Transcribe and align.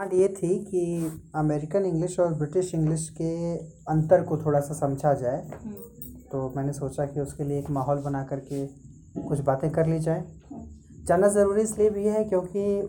बात 0.00 0.14
ये 0.14 0.26
थी 0.28 0.48
कि 0.64 0.80
अमेरिकन 1.34 1.84
इंग्लिश 1.84 2.18
और 2.20 2.32
ब्रिटिश 2.34 2.74
इंग्लिश 2.74 3.08
के 3.10 3.56
अंतर 3.90 4.22
को 4.22 4.36
थोड़ा 4.38 4.60
सा 4.60 4.74
समझा 4.74 5.12
जाए। 5.14 5.38
तो 6.32 6.52
मैंने 6.56 6.72
सोचा 6.72 7.04
कि 7.04 7.20
उसके 7.20 7.44
लिए 7.44 7.58
एक 7.58 7.70
माहौल 7.70 7.98
बना 7.98 8.22
करके 8.22 8.66
कुछ 9.22 9.40
बातें 9.40 9.70
कर 9.70 9.86
ली 9.86 9.98
जाए। 9.98 10.24
जानना 11.04 11.28
ज़रूरी 11.28 11.62
इसलिए 11.62 11.90
भी 11.90 12.04
है 12.04 12.24
क्योंकि 12.24 12.82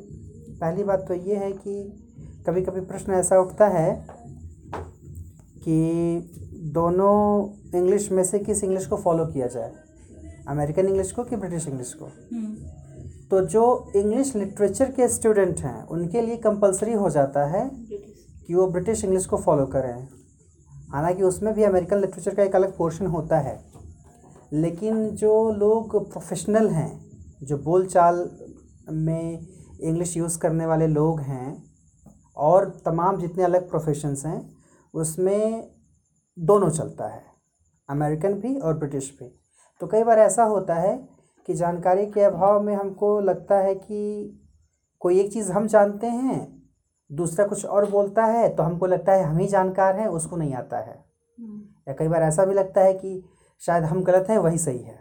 पहली 0.62 0.84
बात 0.84 1.06
तो 1.08 1.14
ये 1.14 1.36
है 1.36 1.52
कि 1.54 1.84
कभी 2.48 2.62
कभी 2.62 2.82
प्रश्न 2.82 3.14
ऐसा 3.14 3.40
उठता 3.40 3.68
है 3.68 4.08
कि 5.58 6.32
दोनों 6.74 7.16
इंग्लिश 7.78 8.12
में 8.12 8.24
से 8.24 8.40
किस 8.40 8.64
इंग्लिश 8.64 8.86
को 8.86 8.98
फॉलो 8.98 9.26
किया 9.26 9.48
जाए? 9.48 9.72
अमेरिकन 10.48 10.88
इंग्लिश 10.88 11.12
को 11.12 11.24
कि 11.24 11.36
ब्रिटिश 11.36 11.68
इंग्लिश 11.68 11.94
को? 11.94 12.10
तो 13.32 13.42
जो 13.42 13.92
इंग्लिश 13.96 14.36
लिटरेचर 14.36 14.92
के 14.92 15.08
स्टूडेंट 15.08 15.60
हैं 15.60 15.88
उनके 15.88 16.22
लिए 16.22 16.38
कंपलसरी 16.38 16.94
हो 16.94 17.10
जाता 17.10 17.46
है 17.46 17.70
कि। 17.70 18.54
वो 18.56 18.68
ब्रिटिश 18.68 19.04
इंग्लिश 19.04 19.26
को 19.26 19.38
फॉलो 19.38 19.66
करें। 19.66 20.08
हालाँकि 20.92 21.24
उसमें 21.24 21.54
भी 21.54 21.64
अमेरिकन 21.64 21.98
लिटरेचर 21.98 22.36
का 22.36 22.44
एक 22.44 22.56
अलग 22.56 22.78
पोर्शन 22.78 23.06
होता 23.06 23.40
है। 23.40 23.66
लेकिन 24.54 25.10
जो 25.10 25.52
लोग 25.52 26.12
प्रोफेशनल 26.12 26.70
हैं 26.70 27.12
जो 27.44 27.58
बोल 27.58 27.86
चाल 27.86 28.32
में 28.92 29.48
इंग्लिश 29.82 30.18
यूज़ 30.18 30.40
करने 30.40 30.66
वाले 30.66 30.88
लोग 30.88 31.20
हैं 31.20 31.64
और 32.38 32.82
तमाम 32.86 33.18
जितने 33.18 33.44
अलग 33.44 33.70
प्रोफेशंस 33.70 34.26
हैं 34.26 34.56
उसमें 34.94 35.72
दोनों 36.40 36.70
चलता 36.70 37.08
है। 37.08 37.24
अमेरिकन 37.90 38.34
भी 38.34 38.60
और 38.60 38.78
ब्रिटिश 38.78 39.18
भी। 39.20 39.40
तो 39.82 39.88
कई 39.88 40.04
बार 40.04 40.20
ऐसा 40.20 40.44
होता 40.44 40.76
है 40.76 41.17
कि 41.48 41.54
जानकारी 41.54 42.06
के 42.06 42.22
अभाव 42.22 42.62
में 42.62 42.76
हमको 42.76 43.20
लगता 43.20 43.58
है 43.58 43.76
कि 43.76 44.44
कोई 45.00 45.20
एक 45.20 45.32
चीज़ 45.34 45.52
हम 45.52 45.68
जानते 45.68 46.08
हैं 46.08 46.68
दूसरा 47.12 47.46
कुछ 47.48 47.66
और 47.66 47.90
बोलता 47.92 48.26
है 48.26 48.56
तो 48.56 48.64
हमको 48.64 48.86
लगता 48.86 49.14
है 49.14 49.24
हम 49.24 49.38
ही 49.38 49.48
जानकार 49.48 49.96
हैं 49.96 50.08
उसको 50.08 50.36
नहीं 50.36 50.54
आता 50.54 50.78
है। 50.78 51.06
या 51.88 51.94
कई 51.94 52.08
बार 52.08 52.24
ऐसा 52.24 52.46
भी 52.46 52.54
लगता 52.54 52.82
है 52.82 52.94
कि 52.94 53.24
शायद 53.62 53.84
हम 53.84 54.04
गलत 54.04 54.30
हैं 54.30 54.38
वही 54.38 54.58
सही 54.58 54.80
है। 54.80 55.00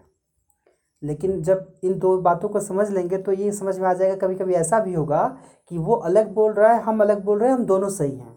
लेकिन 1.02 1.42
जब 1.42 1.72
इन 1.84 1.98
दो 1.98 2.16
बातों 2.18 2.48
को 2.48 2.60
समझ 2.60 2.90
लेंगे 2.90 3.18
तो 3.18 3.32
ये 3.32 3.52
समझ 3.52 3.78
में 3.78 3.88
आ 3.88 3.94
जाएगा 3.94 4.16
कभी 4.16 4.34
कभी 4.34 4.54
ऐसा 4.54 4.80
भी 4.80 4.94
होगा 4.94 5.38
कि 5.70 5.78
वो 5.78 5.94
अलग 5.94 6.32
बोल 6.34 6.52
रहा 6.52 6.72
है 6.72 6.82
हम 6.82 7.00
अलग 7.00 7.24
बोल 7.24 7.38
रहे 7.38 7.50
हैं 7.50 7.56
हम 7.56 7.64
दोनों 7.64 7.88
सही 7.88 8.16
हैं। 8.16 8.36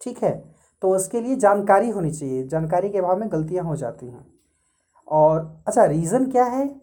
ठीक 0.00 0.22
है? 0.22 0.52
तो 0.82 0.94
उसके 0.96 1.20
लिए 1.20 1.36
जानकारी 1.36 1.90
होनी 1.90 2.10
चाहिए 2.10 2.46
जानकारी 2.48 2.90
के 2.90 2.98
अभाव 2.98 3.20
में 3.20 3.32
गलतियाँ 3.32 3.64
हो 3.64 3.76
जाती 3.76 4.06
हैं। 4.06 4.26
और 5.08 5.64
अच्छा 5.66 5.84
रीज़न 5.84 6.30
क्या 6.30 6.44
है? 6.44 6.81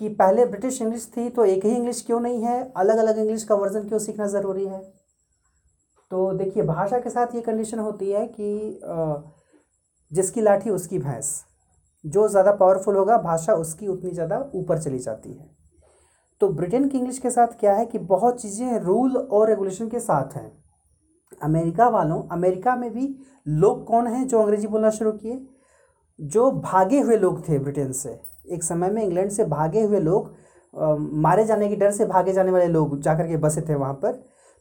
कि 0.00 0.08
पहले 0.10 0.44
ब्रिटिश 0.46 0.80
इंग्लिश 0.82 1.06
थी 1.16 1.28
तो 1.30 1.44
एक 1.44 1.64
ही 1.64 1.70
इंग्लिश 1.70 2.02
क्यों 2.06 2.20
नहीं 2.20 2.42
है? 2.42 2.72
अलग 2.76 2.98
अलग 2.98 3.18
इंग्लिश 3.18 3.44
का 3.44 3.54
वर्जन 3.54 3.88
क्यों 3.88 3.98
सीखना 3.98 4.26
ज़रूरी 4.28 4.66
है? 4.66 4.80
तो 6.10 6.32
देखिए, 6.34 6.62
भाषा 6.62 6.98
के 6.98 7.10
साथ 7.10 7.34
ये 7.34 7.40
कंडीशन 7.40 7.78
होती 7.78 8.10
है 8.10 8.26
कि 8.30 8.80
जिसकी 10.10 10.40
लाठी 10.40 10.70
उसकी 10.70 10.98
भैंस। 10.98 11.44
जो 12.04 12.26
ज़्यादा 12.28 12.52
पावरफुल 12.52 12.96
होगा, 12.96 13.16
भाषा 13.18 13.54
उसकी 13.54 13.86
उतनी 13.88 14.10
ज़्यादा 14.10 14.38
ऊपर 14.54 14.78
चली 14.78 14.98
जाती 14.98 15.32
है। 15.32 15.50
तो 16.40 16.48
ब्रिटेन 16.50 16.88
की 16.88 16.98
इंग्लिश 16.98 17.18
के 17.18 17.30
साथ 17.30 17.58
क्या 17.60 17.74
है 17.74 17.86
कि 17.86 17.98
बहुत 17.98 18.40
चीज़ें 18.42 18.78
रूल 18.80 19.16
और 19.16 19.48
रेगुलेशन 19.48 19.88
के 19.88 20.00
साथ 20.00 20.36
हैं। 20.36 20.50
अमेरिका 21.42 21.88
वालों, 21.88 22.22
अमेरिका 22.28 22.74
में 22.76 22.90
भी 22.92 23.14
लोग 23.48 23.84
कौन 23.86 24.06
हैं 24.06 24.26
जो 24.26 24.40
अंग्रेज़ी 24.40 24.66
बोलना 24.66 24.90
शुरू 24.90 25.12
किए? 25.12 25.34
जो 26.22 26.50
भागे 26.50 27.00
हुए 27.00 27.16
लोग 27.16 27.48
थे 27.48 27.58
ब्रिटेन 27.58 27.92
से, 27.92 28.20
एक 28.50 28.62
समय 28.62 28.90
में 28.90 29.02
इंग्लैंड 29.02 29.30
से 29.30 29.44
भागे 29.44 29.82
हुए 29.82 30.00
लोग 30.00 30.34
मारे 31.14 31.44
जाने 31.44 31.68
के 31.68 31.76
डर 31.76 31.90
से 31.90 32.04
भागे 32.04 32.32
जाने 32.32 32.50
वाले 32.50 32.66
लोग 32.66 33.00
जाकर 33.00 33.26
के 33.26 33.36
बसे 33.36 33.60
थे 33.60 33.74
वहाँ 33.74 33.94
पर। 33.94 34.12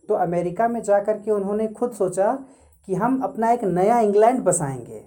तो 0.09 0.13
अमेरिका 0.13 0.67
में 0.67 0.81
जा 0.83 0.99
कर 0.99 1.17
के 1.17 1.31
उन्होंने 1.31 1.67
खुद 1.67 1.91
सोचा 1.91 2.33
कि 2.87 2.95
हम 2.95 3.21
अपना 3.21 3.51
एक 3.51 3.63
नया 3.63 3.99
इंग्लैंड 3.99 4.39
बसाएँगे। 4.39 5.03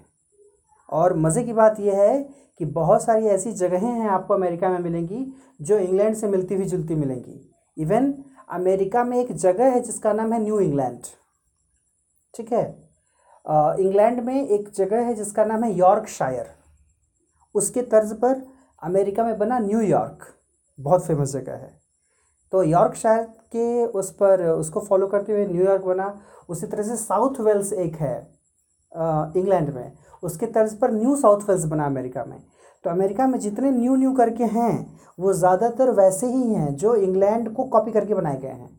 और 0.89 1.17
मज़े 1.17 1.43
की 1.43 1.53
बात 1.53 1.79
यह 1.79 2.01
है 2.01 2.29
कि 2.59 2.65
बहुत 2.65 3.03
सारी 3.03 3.25
ऐसी 3.25 3.51
जगहें 3.51 3.91
हैं 3.91 4.09
आपको 4.09 4.33
अमेरिका 4.33 4.69
में 4.69 4.79
मिलेंगी, 4.79 5.33
जो 5.61 5.77
इंग्लैंड 5.77 6.15
से 6.15 6.27
मिलती 6.27 6.55
हुई 6.55 6.65
जुलती 6.65 6.95
मिलेंगी। 6.95 7.53
इवन 7.77 8.13
अमेरिका 8.49 9.03
में 9.03 9.17
एक 9.17 9.31
जगह 9.31 9.65
है 9.65 9.79
जिसका 9.79 10.13
नाम 10.13 10.33
है 10.33 10.41
न्यू 10.41 10.59
इंग्लैंड। 10.59 10.99
ठीक 12.37 12.53
है? 12.53 12.84
इंग्लैंड 13.45 14.19
में 14.19 14.47
एक 14.47 14.69
जगह 14.75 15.05
है 15.05 15.13
जिसका 15.15 15.45
नाम 15.45 15.63
है 15.63 15.71
यॉर्क 15.73 16.07
शायर 16.09 16.47
उसके 17.55 17.81
तर्ज 17.83 18.13
पर 18.19 18.41
अमेरिका 18.81 19.23
में 19.23 19.37
बना 19.37 19.59
न्यूयॉर्क 19.59 20.25
बहुत 20.79 21.05
फ़ेमस 21.05 21.31
जगह 21.31 21.53
है। 21.53 21.73
तो 22.53 22.63
यॉर्क 22.63 22.95
शायर 22.95 23.23
के 23.51 23.85
उस 23.85 24.11
पर, 24.11 24.43
उसको 24.43 24.79
फॉलो 24.79 25.07
करते 25.07 25.33
हुए 25.33 25.45
न्यूयॉर्क 25.45 25.83
बना। 25.83 26.07
उसी 26.49 26.67
तरह 26.67 26.83
से 26.83 26.95
साउथ 26.95 27.39
वेल्स 27.39 27.71
एक 27.73 27.95
है 27.95 28.15
इंग्लैंड 29.37 29.69
में। 29.69 29.91
उसके 30.23 30.45
तर्ज 30.47 30.73
पर 30.79 30.91
न्यू 30.91 31.15
साउथ 31.15 31.49
वेल्स 31.49 31.65
बना 31.65 31.85
अमेरिका 31.85 32.23
में। 32.25 32.37
तो 32.85 32.89
अमेरिका 32.89 33.27
में 33.27 33.39
जितने 33.39 33.71
न्यू 33.71 33.95
न्यू 33.95 34.11
करके 34.13 34.43
हैं, 34.43 34.99
वो 35.19 35.33
ज़्यादातर 35.33 35.91
वैसे 35.91 36.27
ही 36.27 36.53
हैं 36.53 36.75
जो 36.75 36.95
इंग्लैंड 36.95 37.53
को 37.53 37.63
कॉपी 37.65 37.91
करके 37.91 38.13
बनाए 38.13 38.37
गए 38.37 38.47
हैं। 38.49 38.69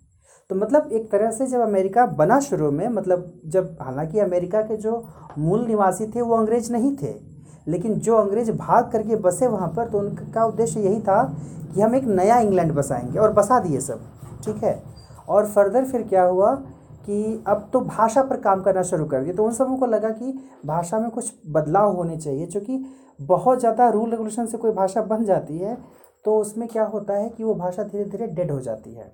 तो 0.50 0.56
मतलब 0.56 0.92
एक 0.92 1.10
तरह 1.10 1.30
से 1.30 1.46
जब 1.46 1.60
अमेरिका 1.60 2.04
बना 2.08 2.38
शुरू 2.40 2.70
में 2.70 2.88
मतलब 2.88 3.32
जब, 3.46 3.76
हालाँकि 3.80 4.18
अमेरिका 4.20 4.60
के 4.62 4.76
जो 4.76 5.04
मूल 5.38 5.66
निवासी 5.66 6.06
थे 6.06 6.22
वो 6.22 6.36
अंग्रेज़ 6.36 6.72
नहीं 6.72 6.96
थे, 6.96 7.14
लेकिन 7.68 7.94
जो 7.96 8.16
अंग्रेज़ 8.16 8.50
भाग 8.52 8.90
करके 8.92 9.16
बसे 9.18 9.46
वहाँ 9.46 9.68
पर 9.68 9.88
तो 9.88 9.98
उनका 9.98 10.44
उद्देश्य 10.44 10.80
यही 10.80 11.00
था 11.00 11.22
कि 11.74 11.80
हम 11.80 11.94
एक 11.94 12.04
नया 12.04 12.38
इंग्लैंड 12.40 12.72
बसाएँगे 12.72 13.18
और 13.18 13.32
बसा 13.32 13.58
दिए 13.60 13.80
सब, 13.80 14.00
ठीक 14.44 14.62
है? 14.64 14.82
और 15.28 15.46
फर्दर 15.46 15.84
फिर 15.84 16.02
क्या 16.04 16.22
हुआ 16.24 16.54
कि 17.04 17.44
अब 17.46 17.68
तो 17.72 17.80
भाषा 17.82 18.22
पर 18.22 18.36
काम 18.40 18.62
करना 18.62 18.82
शुरू 18.84 19.04
कर 19.06 19.24
दिए 19.24 19.34
तो 19.34 19.44
उन 19.44 19.52
सबों 19.52 19.76
को 19.78 19.86
लगा 19.86 20.10
कि 20.12 20.32
भाषा 20.66 20.98
में 20.98 21.10
कुछ 21.10 21.32
बदलाव 21.48 21.94
होने 21.96 22.16
चाहिए, 22.16 22.46
चूँकि 22.46 22.84
बहुत 23.22 23.60
ज़्यादा 23.60 23.88
रूल 23.90 24.10
रेगुलेशन 24.10 24.46
से 24.46 24.58
कोई 24.58 24.72
भाषा 24.72 25.02
बन 25.02 25.24
जाती 25.24 25.58
है 25.58 25.76
तो 26.24 26.38
उसमें 26.38 26.68
क्या 26.68 26.84
होता 26.84 27.14
है 27.14 27.28
कि 27.28 27.44
वो 27.44 27.54
भाषा 27.54 27.82
धीरे 27.84 28.04
धीरे 28.04 28.26
डेड 28.26 28.50
हो 28.50 28.60
जाती 28.60 28.94
है। 28.94 29.12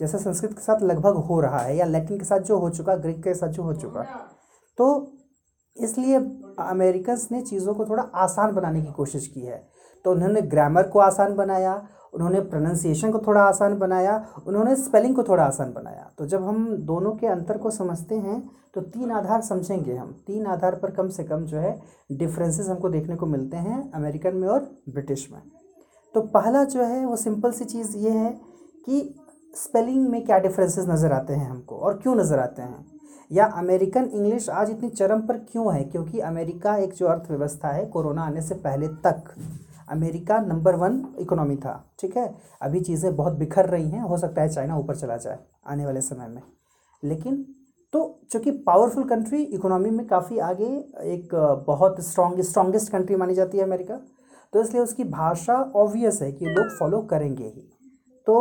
जैसे 0.00 0.18
संस्कृत 0.18 0.52
के 0.52 0.62
साथ 0.62 0.82
लगभग 0.82 1.16
हो 1.26 1.40
रहा 1.40 1.58
है 1.58 1.76
या 1.76 1.84
लैटिन 1.86 2.18
के 2.18 2.24
साथ 2.24 2.40
जो 2.40 2.58
हो 2.58 2.70
चुका 2.70 2.94
ग्रीक 2.96 3.22
के 3.24 3.34
साथ 3.34 3.48
जो 3.48 3.62
हो 3.62 3.74
चुका। 3.74 4.02
तो 4.78 5.12
इसलिए 5.76 6.16
अमेरिकन्स 6.60 7.30
ने 7.32 7.40
चीज़ों 7.42 7.74
को 7.74 7.84
थोड़ा 7.84 8.02
आसान 8.16 8.54
बनाने 8.54 8.82
की 8.82 8.92
कोशिश 8.92 9.26
की 9.28 9.40
है। 9.40 9.66
तो 10.04 10.12
उन्होंने 10.12 10.40
ग्रामर 10.42 10.82
को 10.82 10.98
आसान 10.98 11.34
बनाया 11.36 11.82
उन्होंने 12.14 12.40
प्रोनाउंसिएशन 12.42 13.10
को 13.12 13.18
थोड़ा 13.18 13.40
आसान 13.42 13.76
बनाया 13.78 14.14
उन्होंने 14.46 14.76
स्पेलिंग 14.76 15.14
को 15.16 15.22
थोड़ा 15.22 15.44
आसान 15.44 15.72
बनाया। 15.72 16.10
तो 16.18 16.26
जब 16.26 16.44
हम 16.44 16.66
दोनों 16.86 17.10
के 17.12 17.26
अंतर 17.26 17.58
को 17.58 17.70
समझते 17.70 18.14
हैं 18.14 18.40
तो 18.74 18.80
तीन 18.82 19.10
आधार 19.10 19.40
समझेंगे 19.40 19.94
हम। 19.94 20.12
तीन 20.26 20.46
आधार 20.46 20.74
पर 20.74 20.90
कम 20.90 21.08
से 21.08 21.24
कम 21.24 21.44
जो 21.44 21.58
है 21.58 21.78
डिफरेंसेस 22.12 22.68
हमको 22.68 22.88
देखने 22.88 23.16
को 23.16 23.26
मिलते 23.26 23.56
हैं 23.56 23.90
अमेरिकन 23.92 24.36
में 24.36 24.48
और 24.48 24.70
ब्रिटिश 24.88 25.28
में। 25.32 25.40
तो 26.14 26.20
पहला 26.28 26.64
जो 26.64 26.82
है 26.82 27.04
वो 27.06 27.16
सिंपल 27.16 27.52
सी 27.52 27.64
चीज़ 27.64 27.96
ये 27.96 28.10
है 28.10 28.30
कि 28.86 29.00
स्पेलिंग 29.56 30.08
में 30.08 30.24
क्या 30.24 30.38
डिफरेंसेस 30.38 30.86
नज़र 30.88 31.12
आते 31.12 31.32
हैं 31.32 31.48
हमको 31.50 31.76
और 31.76 31.98
क्यों 31.98 32.14
नज़र 32.16 32.38
आते 32.38 32.62
हैं? 32.62 32.84
या 33.30 33.44
अमेरिकन 33.56 34.04
इंग्लिश 34.06 34.48
आज 34.50 34.70
इतनी 34.70 34.88
चरम 34.90 35.20
पर 35.20 35.36
क्यों 35.42 35.74
है? 35.74 35.82
क्योंकि 35.84 36.20
अमेरिका 36.20 36.76
एक 36.76 36.92
जो 36.94 37.06
अर्थव्यवस्था 37.06 37.68
है, 37.68 37.86
कोरोना 37.86 38.22
आने 38.22 38.42
से 38.42 38.54
पहले 38.56 38.88
तक 39.06 39.34
अमेरिका 39.90 40.38
नंबर 40.40 40.74
वन 40.76 41.02
इकोनॉमी 41.18 41.56
था, 41.56 41.94
ठीक 42.00 42.16
है? 42.16 42.34
अभी 42.62 42.80
चीज़ें 42.80 43.14
बहुत 43.16 43.32
बिखर 43.34 43.66
रही 43.66 43.88
हैं, 43.90 44.00
हो 44.00 44.16
सकता 44.18 44.42
है 44.42 44.48
चाइना 44.48 44.76
ऊपर 44.78 44.96
चला 44.96 45.16
जाए 45.16 45.38
आने 45.66 45.86
वाले 45.86 46.00
समय 46.02 46.28
में। 46.28 46.42
लेकिन 47.02 47.44
तो 47.92 48.20
चूँकि 48.30 48.50
पावरफुल 48.66 49.04
कंट्री 49.08 49.42
इकोनॉमी 49.42 49.90
में 49.90 50.06
काफ़ी 50.06 50.38
आगे 50.40 50.66
एक 51.06 51.34
बहुत 51.66 52.00
स्ट्रॉन्ग 52.04 52.40
स्ट्रॉन्गेस्ट 52.42 52.92
कंट्री 52.92 53.16
मानी 53.16 53.34
जाती 53.34 53.58
है 53.58 53.64
अमेरिका 53.64 54.00
तो 54.52 54.60
इसलिए 54.60 54.82
उसकी 54.82 55.04
भाषा 55.06 55.54
ऑब्वियस 55.76 56.20
है 56.22 56.30
कि 56.32 56.46
लोग 56.46 56.78
फॉलो 56.78 57.00
करेंगे 57.02 57.44
ही। 57.44 57.68
तो 58.26 58.34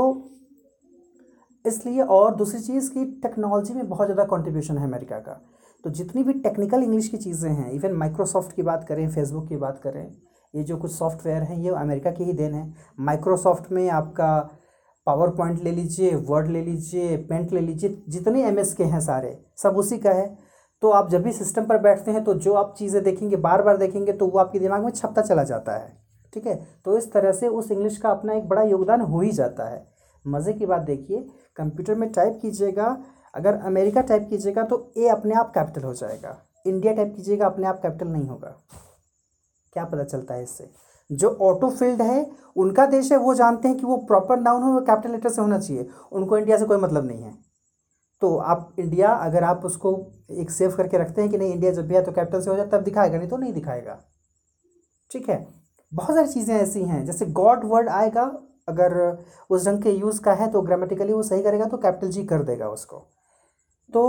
इसलिए 1.67 2.01
और 2.01 2.35
दूसरी 2.35 2.59
चीज़ 2.61 2.89
की 2.91 3.05
टेक्नोलॉजी 3.21 3.73
में 3.73 3.87
बहुत 3.89 4.07
ज़्यादा 4.07 4.23
कंट्रीब्यूशन 4.27 4.77
है 4.77 4.83
अमेरिका 4.83 5.19
का। 5.19 5.41
तो 5.83 5.89
जितनी 5.91 6.23
भी 6.23 6.33
टेक्निकल 6.35 6.83
इंग्लिश 6.83 7.07
की 7.07 7.17
चीज़ें 7.19 7.49
हैं 7.51 7.71
इवन 7.71 7.93
माइक्रोसॉफ्ट 7.93 8.55
की 8.55 8.61
बात 8.63 8.83
करें 8.83 9.09
फेसबुक 9.09 9.47
की 9.49 9.57
बात 9.57 9.79
करें, 9.79 10.05
ये 10.53 10.63
जो 10.63 10.77
कुछ 10.77 10.91
सॉफ्टवेयर 10.91 11.43
हैं, 11.43 11.57
ये 11.57 11.69
अमेरिका 11.71 12.11
की 12.11 12.23
ही 12.23 12.33
देन 12.33 12.53
है। 12.53 12.73
माइक्रोसॉफ्ट 13.01 13.71
में 13.71 13.89
आपका 13.91 14.37
पावर 15.07 15.29
पॉइंट 15.31 15.63
ले 15.63 15.71
लीजिए 15.71 16.15
वर्ड 16.27 16.47
ले 16.47 16.61
लीजिए 16.63 17.17
पेंट 17.19 17.51
ले 17.53 17.61
लीजिए, 17.61 18.03
जितने 18.09 18.43
एम 18.43 18.63
के 18.77 18.83
हैं 18.85 18.99
सारे, 19.01 19.37
सब 19.57 19.77
उसी 19.77 19.97
का 19.97 20.11
है। 20.11 20.27
तो 20.83 20.89
आप 20.91 21.09
जब 21.09 21.23
भी 21.23 21.31
सिस्टम 21.33 21.65
पर 21.65 21.77
बैठते 21.79 22.11
हैं 22.11 22.23
तो 22.23 22.33
जो 22.35 22.53
आप 22.53 22.73
चीज़ें 22.77 23.03
देखेंगे 23.03 23.35
बार 23.37 23.61
बार 23.61 23.77
देखेंगे 23.77 24.13
तो 24.13 24.27
वो 24.27 24.39
आपके 24.39 24.59
दिमाग 24.59 24.83
में 24.83 24.91
छपता 24.91 25.21
चला 25.21 25.43
जाता 25.43 25.73
है। 25.73 25.93
ठीक 26.33 26.47
है? 26.47 26.55
तो 26.85 26.97
इस 26.97 27.11
तरह 27.11 27.31
से 27.31 27.47
उस 27.49 27.71
इंग्लिश 27.71 27.97
का 27.97 28.09
अपना 28.09 28.33
एक 28.33 28.47
बड़ा 28.49 28.63
योगदान 28.63 29.01
हो 29.03 29.21
ही 29.21 29.31
जाता 29.33 29.69
है। 29.69 29.77
मज़े 30.27 30.53
की 30.53 30.65
बात 30.65 30.81
देखिए, 30.81 31.19
कंप्यूटर 31.57 31.95
में 31.95 32.11
टाइप 32.11 32.39
कीजिएगा, 32.41 32.97
अगर 33.33 33.55
अमेरिका 33.63 34.01
टाइप 34.01 34.27
कीजिएगा 34.29 34.63
तो 34.63 34.91
ए 34.97 35.07
अपने 35.07 35.35
आप 35.35 35.51
कैपिटल 35.53 35.83
हो 35.83 35.93
जाएगा, 35.93 36.37
इंडिया 36.67 36.93
टाइप 36.93 37.13
कीजिएगा, 37.15 37.45
अपने 37.45 37.67
आप 37.67 37.81
कैपिटल 37.81 38.07
नहीं 38.07 38.27
होगा। 38.27 38.55
क्या 39.73 39.85
पता 39.85 40.03
चलता 40.03 40.33
है 40.33 40.43
इससे? 40.43 40.69
जो 41.09 41.29
ऑटो 41.41 41.69
फ़ील्ड 41.69 42.01
है, 42.01 42.25
उनका 42.55 42.85
देश 42.85 43.11
है, 43.11 43.17
वो 43.17 43.33
जानते 43.33 43.67
हैं 43.67 43.77
कि 43.77 43.85
वो 43.85 43.97
प्रॉपर 44.07 44.39
नाउन 44.39 44.63
हो, 44.63 44.71
वो 44.73 44.81
कैपिटल 44.81 45.11
लेटर 45.11 45.29
से 45.29 45.41
होना 45.41 45.59
चाहिए, 45.59 45.87
उनको 46.11 46.37
इंडिया 46.37 46.57
से 46.57 46.65
कोई 46.65 46.77
मतलब 46.77 47.05
नहीं 47.05 47.23
है। 47.23 47.33
तो 48.21 48.35
आप 48.37 48.75
इंडिया, 48.79 49.11
अगर 49.11 49.43
आप 49.43 49.65
उसको 49.65 49.91
एक 50.31 50.51
सेव 50.51 50.75
करके 50.75 50.97
रखते 50.97 51.21
हैं 51.21 51.29
कि 51.31 51.37
नहीं, 51.37 51.53
इंडिया 51.53 51.71
जब 51.71 51.87
भी 51.87 51.95
है 51.95 52.03
तो 52.03 52.11
कैपिटल 52.11 52.41
से 52.41 52.49
हो 52.49 52.55
जाए, 52.55 52.67
तब 52.67 52.83
दिखाएगा, 52.83 53.17
नहीं 53.17 53.29
तो 53.29 53.37
नहीं 53.37 53.53
दिखाएगा। 53.53 53.99
ठीक 55.11 55.29
है? 55.29 55.47
बहुत 55.91 56.15
सारी 56.15 56.27
चीज़ें 56.27 56.55
ऐसी 56.55 56.83
हैं, 56.83 57.05
जैसे 57.05 57.25
गॉड 57.25 57.65
वर्ड 57.65 57.89
आएगा 57.89 58.25
अगर 58.67 58.95
उस 59.49 59.65
ढंग 59.65 59.81
के 59.83 59.91
यूज़ 59.91 60.21
का 60.21 60.33
है 60.33 60.49
तो 60.51 60.61
ग्रामेटिकली 60.61 61.13
वो 61.13 61.23
सही 61.23 61.43
करेगा 61.43 61.65
तो 61.65 61.77
कैपिटल 61.77 62.09
जी 62.11 62.23
कर 62.25 62.43
देगा 62.43 62.69
उसको। 62.69 62.97
तो 63.89 64.03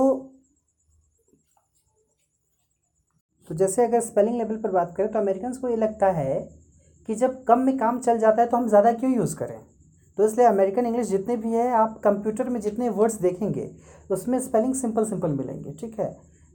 तो 3.50 3.54
जैसे 3.54 3.84
अगर 3.84 4.00
स्पेलिंग 4.02 4.36
लेवल 4.36 4.56
पर 4.56 4.70
बात 4.70 4.94
करें 4.96 5.10
तो 5.12 5.18
अमेरिकन 5.18 5.52
को 5.52 5.68
ये 5.68 5.76
लगता 5.76 6.06
है 6.12 6.38
कि 7.08 7.14
जब 7.14 7.42
कम 7.44 7.58
में 7.60 7.76
काम 7.78 7.98
चल 8.00 8.18
जाता 8.18 8.42
है 8.42 8.48
तो 8.48 8.56
हम 8.56 8.68
ज़्यादा 8.68 8.92
क्यों 8.92 9.12
यूज़ 9.14 9.36
करें? 9.36 9.58
तो 10.18 10.26
इसलिए 10.26 10.46
अमेरिकन 10.46 10.86
इंग्लिश 10.86 11.06
जितने 11.08 11.36
भी 11.36 11.52
है 11.52 11.68
आप 11.74 12.00
कंप्यूटर 12.04 12.48
में 12.48 12.60
जितने 12.60 12.88
वर्ड्स 12.90 13.20
देखेंगे 13.20 13.70
उसमें 14.10 14.38
स्पेलिंग 14.40 14.74
सिंपल 14.74 15.04
सिंपल 15.04 15.30
मिलेंगे 15.32 15.72
ठीक 15.80 15.98
है? 16.00 16.10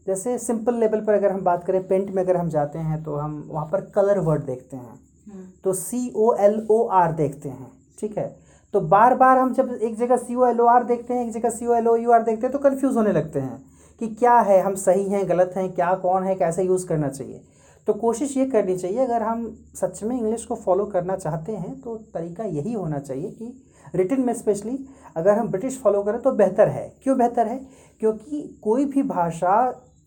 जैसे 0.08 0.38
सिंपल 0.40 0.76
लेवल 0.76 1.06
पर 1.06 1.14
अगर 1.14 1.32
हम 1.32 1.44
बात 1.44 1.64
करें 1.64 1.88
पेंट 1.88 2.10
में 2.10 2.22
अगर 2.24 2.38
हम 2.38 2.50
जाते 2.50 2.80
हैं 2.80 3.04
तो 3.04 3.16
हम 3.16 3.42
वहाँ 3.50 3.66
पर 3.72 3.82
कलर 3.96 4.20
वर्ड 4.20 4.46
देखते 4.46 4.78
हैं। 4.78 5.00
हम्म। 5.28 5.46
तो 5.64 5.74
C 5.74 6.12
O 6.16 6.34
L 6.40 6.66
O 6.72 6.84
are 6.90 7.12
देखते 7.14 7.50
हैं। 7.50 7.72
ठीक 8.00 8.18
है? 8.18 8.36
तो 8.74 8.82
बार 8.82 9.16
बार 9.16 9.38
हम 9.38 9.54
जब 9.54 9.72
एक 9.74 9.96
जगह 9.98 10.18
C 10.18 10.36
O 10.36 10.46
L 10.46 10.60
O 10.62 10.66
are 10.66 10.84
देखते 10.84 11.14
हैं, 11.14 11.26
एक 11.26 11.32
जगह 11.32 11.50
C 11.50 11.68
O 11.68 11.74
L 11.74 11.88
O 11.88 11.96
U 11.96 12.12
R 12.12 12.24
देखते 12.24 12.48
हैं 12.48 12.52
तो 12.52 12.60
कन्फ्यूज़ 12.60 12.96
होने 12.96 13.12
लगते 13.12 13.40
हैं 13.40 13.62
कि 14.02 14.08
क्या 14.08 14.38
है, 14.40 14.62
हम 14.62 14.76
सही 14.76 15.04
हैं, 15.10 15.28
गलत 15.30 15.54
हैं, 15.58 15.72
क्या, 15.74 15.94
कौन 15.94 16.24
है, 16.24 16.36
कैसे 16.36 16.64
यूज़ 16.64 16.88
करना 16.88 17.10
चाहिए। 17.10 17.42
तो 17.88 17.94
कोशिश 17.94 18.38
ये 18.38 18.46
करनी 18.46 18.78
चाहिए, 18.78 19.00
अगर 19.00 19.22
हम 19.22 19.46
सच 19.76 20.04
में 20.04 20.18
इंग्लिश 20.18 20.46
को 20.46 20.56
फॉलो 20.56 20.86
करना 20.86 21.16
चाहते 21.16 21.52
हैं 21.52 21.80
तो 21.82 21.96
तरीका 22.14 22.44
यही 22.44 22.74
होना 22.74 23.00
चाहिए 23.00 23.30
कि 23.30 23.54
रिटर्न 23.96 24.22
में 24.22 24.34
स्पेशली 24.34 24.78
अगर 25.18 25.38
हम 25.38 25.48
ब्रिटिश 25.48 25.80
फॉलो 25.80 26.04
करें 26.04 26.22
तो 26.22 26.32
बेहतर 26.32 26.68
है। 26.68 26.88
क्यों 27.04 27.18
बेहतर 27.18 27.48
है? 27.48 27.60
क्योंकि 28.02 28.60
कोई 28.64 28.86
भी 28.86 29.04
भाषा 29.04 29.56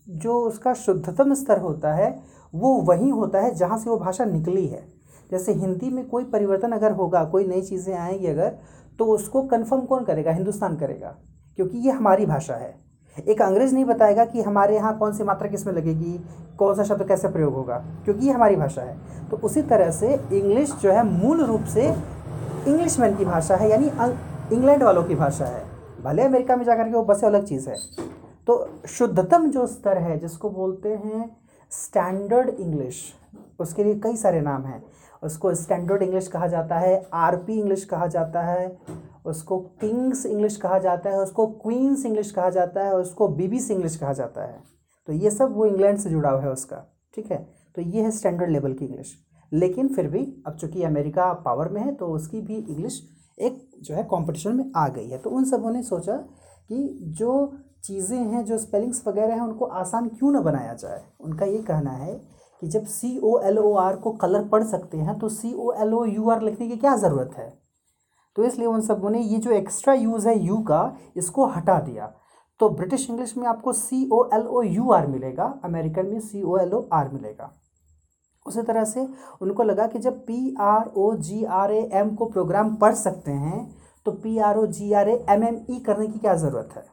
जो 0.07 0.39
उसका 0.39 0.73
शुद्धतम 0.73 1.33
स्तर 1.33 1.59
होता 1.59 1.93
है, 1.93 2.09
वो 2.53 2.73
वही 2.81 3.09
होता 3.09 3.39
है 3.39 3.53
जहाँ 3.55 3.77
से 3.77 3.89
वो 3.89 3.97
भाषा 3.97 4.25
निकली 4.25 4.65
है। 4.67 4.83
जैसे 5.31 5.53
हिंदी 5.53 5.89
में 5.89 6.07
कोई 6.07 6.23
परिवर्तन 6.25 6.71
अगर 6.71 6.91
होगा, 6.91 7.23
कोई 7.25 7.47
नई 7.47 7.61
चीज़ें 7.63 7.93
आएँगी 7.95 8.27
अगर 8.27 8.57
तो 8.99 9.05
उसको 9.07 9.41
कन्फर्म 9.43 9.81
कौन 9.81 10.03
करेगा? 10.05 10.31
हिंदुस्तान 10.31 10.75
करेगा, 10.77 11.15
क्योंकि 11.57 11.77
ये 11.77 11.91
हमारी 11.91 12.25
भाषा 12.25 12.55
है। 12.55 12.73
एक 13.17 13.41
अंग्रेज़ 13.41 13.73
नहीं 13.73 13.85
बताएगा 13.85 14.25
कि 14.25 14.41
हमारे 14.41 14.75
यहाँ 14.75 14.97
कौन 14.97 15.13
सी 15.13 15.23
मात्रा 15.23 15.47
किसमें 15.49 15.73
लगेगी 15.73 16.19
कौन 16.57 16.75
सा 16.75 16.83
शब्द 16.83 17.07
कैसे 17.07 17.27
प्रयोग 17.29 17.53
होगा, 17.53 17.77
क्योंकि 18.05 18.25
ये 18.25 18.31
हमारी 18.31 18.55
भाषा 18.55 18.81
है। 18.81 18.97
तो 19.29 19.37
उसी 19.39 19.61
तरह 19.63 19.91
से 19.91 20.13
इंग्लिश 20.13 20.73
जो 20.73 20.91
है 20.91 21.03
मूल 21.05 21.43
रूप 21.43 21.63
से 21.65 21.87
इंग्लिशमैन 21.87 23.15
की 23.17 23.25
भाषा 23.25 23.55
है, 23.55 23.69
यानी 23.69 23.91
इंग्लैंड 24.55 24.83
वालों 24.83 25.03
की 25.03 25.15
भाषा 25.15 25.45
है। 25.47 25.63
भले 26.03 26.23
अमेरिका 26.23 26.55
में 26.55 26.65
जाकर 26.65 26.83
के 26.83 26.93
वो 26.93 27.03
बसे 27.03 27.25
अलग 27.25 27.45
चीज़ 27.45 27.69
है। 27.69 27.75
तो 28.47 28.67
शुद्धतम 28.87 29.49
जो 29.51 29.65
स्तर 29.67 29.97
है, 29.97 30.17
जिसको 30.19 30.49
बोलते 30.51 30.89
हैं 30.89 31.29
स्टैंडर्ड 31.71 32.49
इंग्लिश 32.49 33.01
उसके 33.59 33.83
लिए 33.83 33.99
कई 33.99 34.15
सारे 34.17 34.41
नाम 34.41 34.65
हैं। 34.65 34.83
उसको 35.25 35.53
स्टैंडर्ड 35.55 36.03
इंग्लिश 36.03 36.27
कहा 36.27 36.47
जाता 36.47 36.77
है 36.77 37.01
आरपी 37.13 37.59
इंग्लिश 37.59 37.83
कहा 37.85 38.07
जाता 38.07 38.41
है, 38.41 38.77
उसको 39.25 39.59
किंग्स 39.81 40.25
इंग्लिश 40.25 40.57
कहा 40.57 40.79
जाता 40.79 41.09
है, 41.09 41.19
उसको 41.19 41.47
क्वींस 41.47 42.05
इंग्लिश 42.05 42.31
कहा 42.31 42.49
जाता 42.49 42.83
है, 42.83 42.95
उसको 42.95 43.27
बीबीसी 43.27 43.73
इंग्लिश 43.73 43.95
कहा 43.95 44.13
जाता 44.13 44.43
है। 44.43 44.63
तो 45.07 45.13
ये 45.13 45.31
सब 45.31 45.55
वो 45.55 45.65
इंग्लैंड 45.65 45.97
से 45.97 46.09
जुड़ा 46.09 46.29
हुआ 46.29 46.41
है 46.41 46.51
उसका, 46.51 46.83
ठीक 47.15 47.31
है? 47.31 47.37
तो 47.75 47.81
ये 47.81 48.01
है 48.01 48.11
स्टैंडर्ड 48.11 48.51
लेवल 48.51 48.73
की 48.73 48.85
इंग्लिश 48.85 49.15
लेकिन 49.51 49.87
फिर 49.87 50.07
भी 50.07 50.21
अब 50.47 50.55
चूँकि 50.55 50.83
अमेरिका 50.83 51.31
पावर 51.43 51.69
में 51.69 51.81
है 51.81 51.93
तो 51.95 52.07
उसकी 52.07 52.41
भी 52.41 52.55
इंग्लिश 52.55 53.01
एक 53.37 53.59
जो 53.83 53.95
है 53.95 54.03
कंपटीशन 54.03 54.55
में 54.55 54.71
आ 54.75 54.87
गई 54.87 55.09
है। 55.09 55.17
तो 55.17 55.29
उन 55.29 55.45
सबों 55.45 55.71
ने 55.71 55.81
सोचा 55.83 56.15
कि 56.69 56.97
जो 57.17 57.53
चीज़ें 57.83 58.17
हैं, 58.17 58.43
जो 58.45 58.57
स्पेलिंग्स 58.57 59.03
वगैरह 59.07 59.33
हैं, 59.33 59.41
उनको 59.41 59.65
आसान 59.65 60.07
क्यों 60.09 60.31
ना 60.31 60.41
बनाया 60.41 60.73
जाए? 60.73 61.01
उनका 61.19 61.45
ये 61.45 61.57
कहना 61.57 61.91
है 61.91 62.15
कि 62.61 62.67
जब 62.67 62.85
C 62.85 63.17
O 63.19 63.37
L 63.39 63.59
O 63.59 63.73
R 63.77 63.95
को 63.95 64.11
कलर 64.13 64.47
पढ़ 64.49 64.63
सकते 64.63 64.97
हैं 64.97 65.17
तो 65.19 65.29
C 65.29 65.53
O 65.53 65.71
L 65.73 65.93
O 65.93 66.03
U 66.05 66.29
R 66.29 66.41
लिखने 66.41 66.67
की 66.67 66.77
क्या 66.77 66.95
ज़रूरत 66.97 67.33
है? 67.37 67.49
तो 68.35 68.43
इसलिए 68.45 68.67
उन 68.67 68.81
सबों 68.81 69.09
ने 69.09 69.19
ये 69.19 69.37
जो 69.37 69.51
एक्स्ट्रा 69.51 69.93
यूज़ 69.93 70.27
है 70.27 70.37
यू 70.39 70.57
का, 70.59 70.97
इसको 71.17 71.45
हटा 71.47 71.79
दिया। 71.79 72.11
तो 72.59 72.69
ब्रिटिश 72.69 73.09
इंग्लिश 73.09 73.35
में 73.37 73.45
आपको 73.47 73.73
C 73.73 74.07
O 74.13 74.23
L 74.33 74.47
O 74.47 74.61
U 74.63 74.91
R 74.91 75.07
मिलेगा 75.07 75.45
अमेरिकन 75.65 76.05
में 76.05 76.19
C 76.19 76.41
O 76.43 76.57
L 76.57 76.73
O 76.73 76.81
are 76.93 77.09
मिलेगा। 77.13 77.51
उसी 78.45 78.61
तरह 78.61 78.83
से 78.85 79.07
उनको 79.41 79.63
लगा 79.63 79.87
कि 79.87 79.99
जब 79.99 80.19
P 80.25 80.55
R 80.61 80.91
O 80.97 81.13
G 81.17 81.43
R 81.43 81.71
A 81.71 81.89
M 81.93 82.13
को 82.15 82.25
प्रोग्राम 82.25 82.75
पढ़ 82.75 82.93
सकते 82.95 83.31
हैं 83.31 83.67
तो 84.05 84.11
P 84.13 84.37
R 84.39 84.57
O 84.57 84.65
G 84.67 84.91
R 84.93 85.09
A 85.09 85.25
M 85.29 85.43
M 85.43 85.59
E 85.69 85.79
करने 85.79 86.07
की 86.07 86.19
क्या 86.19 86.35
ज़रूरत 86.35 86.73
है? 86.75 86.85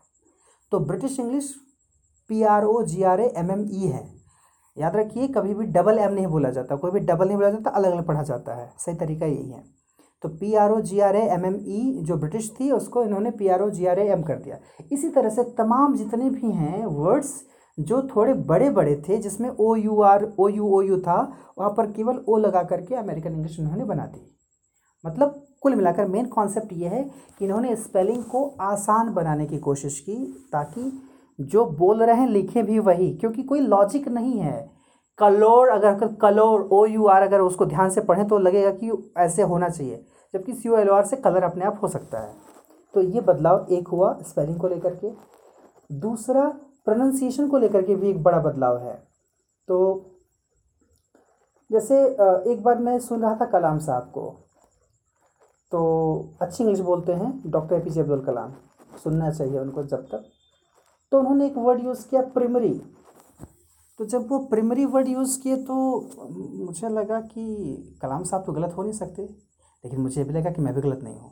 तो 0.72 0.78
British 0.80 1.18
English 1.20 1.54
P 2.30 2.42
R 2.42 2.64
O 2.64 2.82
G 2.82 3.02
R 3.02 3.20
A 3.20 3.32
M 3.36 3.50
M 3.50 3.68
E 3.72 3.86
है। 3.86 4.21
याद 4.76 4.96
रखिए, 4.96 5.26
कभी 5.28 5.54
भी 5.54 5.64
डबल 5.66 5.98
एम 5.98 6.12
नहीं 6.12 6.26
बोला 6.26 6.50
जाता। 6.50 6.76
कोई 6.76 6.90
भी 6.90 7.00
डबल 7.00 7.26
नहीं 7.26 7.36
बोला 7.36 7.50
जाता 7.50 7.70
अलग 7.70 7.92
अलग 7.92 8.06
पढ़ा 8.06 8.22
जाता 8.22 8.54
है। 8.54 8.70
सही 8.78 8.94
तरीका 8.96 9.26
यही 9.26 9.50
है। 9.50 9.62
तो 10.24 10.28
P 10.30 10.54
R 10.54 10.70
O 10.70 10.80
G 10.80 11.00
R 11.00 11.16
A 11.16 11.22
M 11.28 11.44
M 11.46 11.54
E 11.56 12.02
जो 12.02 12.16
ब्रिटिश 12.16 12.50
थी, 12.60 12.70
उसको 12.70 13.02
इन्होंने 13.04 13.30
P 13.30 13.48
R 13.48 13.62
O 13.62 13.68
G 13.70 13.86
R 13.86 13.98
A 13.98 14.06
M 14.08 14.22
कर 14.22 14.38
दिया। 14.38 14.58
इसी 14.92 15.08
तरह 15.08 15.28
से 15.28 15.44
तमाम 15.58 15.96
जितने 15.96 16.30
भी 16.30 16.50
हैं 16.50 16.84
वर्ड्स 16.86 17.32
जो 17.78 18.00
थोड़े 18.08 18.34
बड़े 18.34 18.70
बड़े 18.70 18.94
थे, 19.08 19.18
जिसमें 19.18 19.48
O 19.50 19.74
U 19.76 20.00
R 20.02 20.24
O 20.38 20.48
U 20.48 20.68
O 20.68 20.80
U 20.82 20.98
था, 20.98 21.20
वहाँ 21.58 21.70
पर 21.70 21.90
केवल 21.92 22.24
ओ 22.28 22.36
लगा 22.38 22.62
करके 22.62 22.94
अमेरिकन 22.94 23.32
इंग्लिश 23.32 23.58
इन्होंने 23.60 23.84
बना 23.84 24.06
दी। 24.06 24.28
मतलब 25.04 25.42
कुल 25.62 25.74
मिलाकर 25.74 26.06
मेन 26.08 26.26
कॉन्सेप्ट 26.26 26.72
ये 26.72 26.88
है 26.88 27.02
कि 27.38 27.44
इन्होंने 27.44 27.74
स्पेलिंग 27.76 28.22
को 28.24 28.44
आसान 28.60 29.12
बनाने 29.14 29.46
की 29.46 29.58
कोशिश 29.58 29.98
की, 30.00 30.16
ताकि 30.52 30.90
जो 31.44 31.64
बोल 31.66 32.02
रहे 32.02 32.16
हैं, 32.16 32.28
लिखें 32.28 32.64
भी 32.66 32.78
वही, 32.80 33.10
क्योंकि 33.14 33.42
कोई 33.42 33.60
लॉजिक 33.60 34.08
नहीं 34.08 34.38
है। 34.38 34.70
कलोर, 35.18 35.68
अगर 35.68 36.14
कलोर 36.16 36.68
ओ 36.72 36.84
यू 36.86 37.06
आर 37.06 37.22
अगर 37.22 37.40
उसको 37.40 37.66
ध्यान 37.66 37.90
से 37.90 38.00
पढ़ें 38.02 38.26
तो 38.28 38.38
लगेगा 38.38 38.70
कि 38.72 38.90
ऐसे 39.18 39.42
होना 39.44 39.68
चाहिए, 39.68 40.04
जबकि 40.34 40.54
C 40.54 40.68
O 40.68 40.76
L 40.76 40.90
O 40.90 40.94
R 40.94 41.04
से 41.06 41.16
कलर 41.18 41.42
अपने 41.42 41.64
आप 41.64 41.78
हो 41.82 41.88
सकता 41.88 42.20
है। 42.20 42.34
तो 42.94 43.00
ये 43.02 43.20
बदलाव 43.22 43.66
एक 43.72 43.88
हुआ 43.88 44.16
स्पेलिंग 44.22 44.58
को 44.60 44.68
लेकर 44.68 44.94
के। 44.94 45.10
दूसरा 45.90 46.46
प्रोनाउंसिएशन 46.86 47.48
को 47.48 47.58
लेकर 47.58 47.82
के 47.82 47.94
भी 47.94 48.10
एक 48.10 48.22
बड़ा 48.22 48.38
बदलाव 48.40 48.78
है। 48.78 48.94
तो 49.68 49.78
जैसे 51.70 52.02
एक 52.52 52.62
बार 52.62 52.78
मैं 52.78 52.98
सुन 53.00 53.22
रहा 53.22 53.34
था 53.34 53.44
कलाम 53.48 53.78
साहब 53.78 54.10
को 54.14 54.28
तो 55.72 55.80
अच्छी 56.42 56.62
इंग्लिश 56.64 56.80
बोलते 56.82 57.12
हैं 57.12 57.32
doctor 57.46 57.76
A 57.76 57.80
P 57.80 57.90
J 57.90 58.00
Abdul 58.00 58.20
Kalam 58.20 58.52
सुनना 59.04 59.30
चाहिए 59.30 59.58
उनको 59.58 59.82
जब 59.84 60.02
तक। 60.04 60.24
तो 61.12 61.18
उन्होंने 61.18 61.46
एक 61.46 61.56
वर्ड 61.58 61.84
यूज़ 61.84 62.06
किया 62.08 62.22
प्रिमरी 62.34 62.72
तो 63.98 64.04
जब 64.06 64.28
वो 64.28 64.38
प्रिमरी 64.46 64.84
वर्ड 64.86 65.08
यूज़ 65.08 65.38
किए 65.40 65.56
तो 65.64 65.74
मुझे 66.64 66.88
लगा 66.88 67.20
कि 67.22 67.98
कलाम 68.02 68.22
साहब 68.24 68.44
तो 68.44 68.52
गलत 68.52 68.74
हो 68.76 68.82
नहीं 68.82 68.92
सकते। 68.92 69.22
लेकिन 69.22 70.00
मुझे 70.00 70.24
भी 70.24 70.34
लगा 70.34 70.50
कि 70.50 70.62
मैं 70.62 70.74
भी 70.74 70.80
गलत 70.80 71.00
नहीं 71.02 71.18
हूँ। 71.18 71.30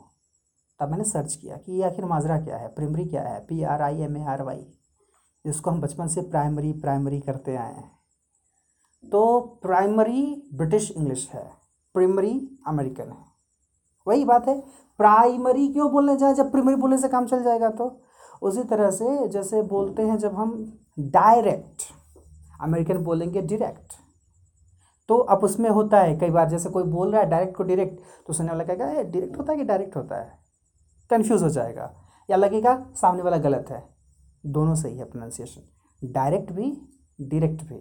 तब 0.79 0.89
मैंने 0.89 1.03
सर्च 1.03 1.35
किया 1.35 1.57
कि 1.57 1.71
ये 1.71 1.83
आखिर 1.83 2.05
माजरा 2.05 2.39
क्या 2.41 2.57
है 2.57 2.67
प्राइमरी 2.67 3.05
क्या 3.05 3.21
है? 3.21 3.39
P 3.39 3.63
R 3.63 3.81
I 3.81 4.01
M 4.01 4.17
A 4.17 4.23
R 4.25 4.41
Y 4.43 4.65
जिसको 5.45 5.71
हम 5.71 5.81
बचपन 5.81 6.07
से 6.07 6.21
प्राइमरी 6.21 6.71
प्राइमरी 6.81 7.19
करते 7.19 7.55
आए 7.55 7.73
हैं। 7.73 7.89
तो 9.03 9.39
प्राइमरी 9.61 10.49
ब्रिटिश 10.53 10.91
इंग्लिश 10.91 11.27
है 11.33 11.43
प्राइमरी 11.95 12.33
अमेरिकन 12.67 13.09
है। 13.09 13.25
वही 14.07 14.25
बात 14.25 14.47
है 14.47 14.59
प्राइमरी 14.99 15.67
क्यों 15.73 15.91
बोलने 15.91 16.17
जाए? 16.17 16.33
जब 16.33 16.51
प्राइमरी 16.51 16.75
बोलने 16.75 16.97
से 16.97 17.09
काम 17.09 17.25
चल 17.25 17.43
जाएगा 17.43 17.69
तो। 17.71 17.89
उसी 18.41 18.63
तरह 18.63 18.91
से 18.91 19.27
जैसे 19.27 19.61
बोलते 19.61 20.03
हैं 20.03 20.17
जब 20.17 20.35
हम 20.35 20.79
डायरेक्ट 20.99 21.83
अमेरिकन 22.61 22.97
बोलेंगे 22.97 23.41
डायरेक्ट 23.41 23.93
तो 25.09 25.17
अब 25.17 25.39
उसमें 25.39 25.69
होता 25.69 25.99
है, 25.99 26.17
कई 26.17 26.29
बार 26.29 26.49
जैसे 26.49 26.69
कोई 26.69 26.83
बोल 26.83 27.11
रहा 27.11 27.21
है 27.21 27.29
डायरेक्ट 27.29 27.57
को 27.57 27.63
डायरेक्ट 27.63 28.01
तो 28.27 28.33
सुनने 28.33 28.51
वाला 28.51 28.63
कहेगा 28.63 28.85
डायरेक्ट 28.85 29.37
होता 29.37 29.51
है 29.51 29.57
कि 29.57 29.63
डायरेक्ट 29.63 29.95
होता 29.95 30.15
है? 30.15 30.39
कन्फ्यूज़ 31.09 31.43
हो 31.43 31.49
जाएगा। 31.49 31.93
या 32.29 32.37
लगेगा, 32.37 32.85
सामने 32.95 33.21
वाला 33.21 33.37
गलत 33.37 33.65
है। 33.69 33.83
दोनों 34.45 34.75
सही 34.75 34.97
है 34.97 35.05
प्रोनाउंसिएशन 35.05 36.09
डायरेक्ट 36.11 36.51
भी 36.51 36.71
डायरेक्ट 37.21 37.63
भी। 37.63 37.79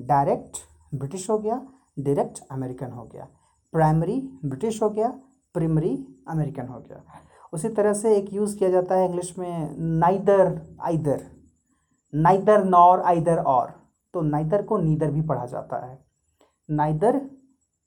डायरेक्ट 0.00 0.56
ब्रिटिश 0.94 1.30
हो 1.30 1.38
गया 1.38 1.62
डायरेक्ट 1.98 2.40
अमेरिकन 2.50 2.90
हो 2.90 3.04
गया। 3.04 3.28
प्राइमरी 3.72 4.20
ब्रिटिश 4.44 4.82
हो 4.82 4.90
गया 4.90 5.08
प्राइमरी 5.54 6.22
अमेरिकन 6.28 6.66
हो 6.66 6.80
गया। 6.80 7.04
उसी 7.52 7.68
तरह 7.68 7.92
से 7.92 8.14
एक 8.16 8.32
यूज़ 8.32 8.56
किया 8.58 8.70
जाता 8.70 8.94
है 8.94 9.06
इंग्लिश 9.06 9.34
में 9.38 9.76
neither 10.00 10.60
either 10.82 11.26
neither 12.12 12.64
nor 12.64 13.00
either 13.00 13.38
और 13.38 13.72
तो 14.14 14.20
नाइदर 14.20 14.62
को 14.62 14.78
नीदर 14.78 15.10
भी 15.10 15.20
पढ़ा 15.22 15.44
जाता 15.46 15.84
है। 15.86 15.98
नाइदर 16.68 17.20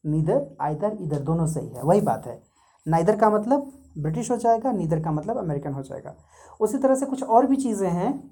नीदर 0.03 0.45
आइदर 0.61 0.97
इधर 1.01 1.19
दोनों 1.21 1.47
सही 1.47 1.67
है। 1.67 1.81
वही 1.83 2.01
बात 2.01 2.27
है। 2.27 2.41
नाइदर 2.85 3.15
का 3.15 3.29
मतलब 3.29 3.71
ब्रिटिश 3.97 4.29
हो 4.31 4.37
जाएगा 4.37 4.71
नीदर 4.71 4.99
का 4.99 5.11
मतलब 5.11 5.37
अमेरिकन 5.37 5.73
हो 5.73 5.81
जाएगा। 5.83 6.15
उसी 6.59 6.77
तरह 6.77 6.95
से 6.95 7.05
कुछ 7.05 7.23
और 7.23 7.47
भी 7.47 7.55
चीज़ें 7.55 7.89
हैं, 7.89 8.31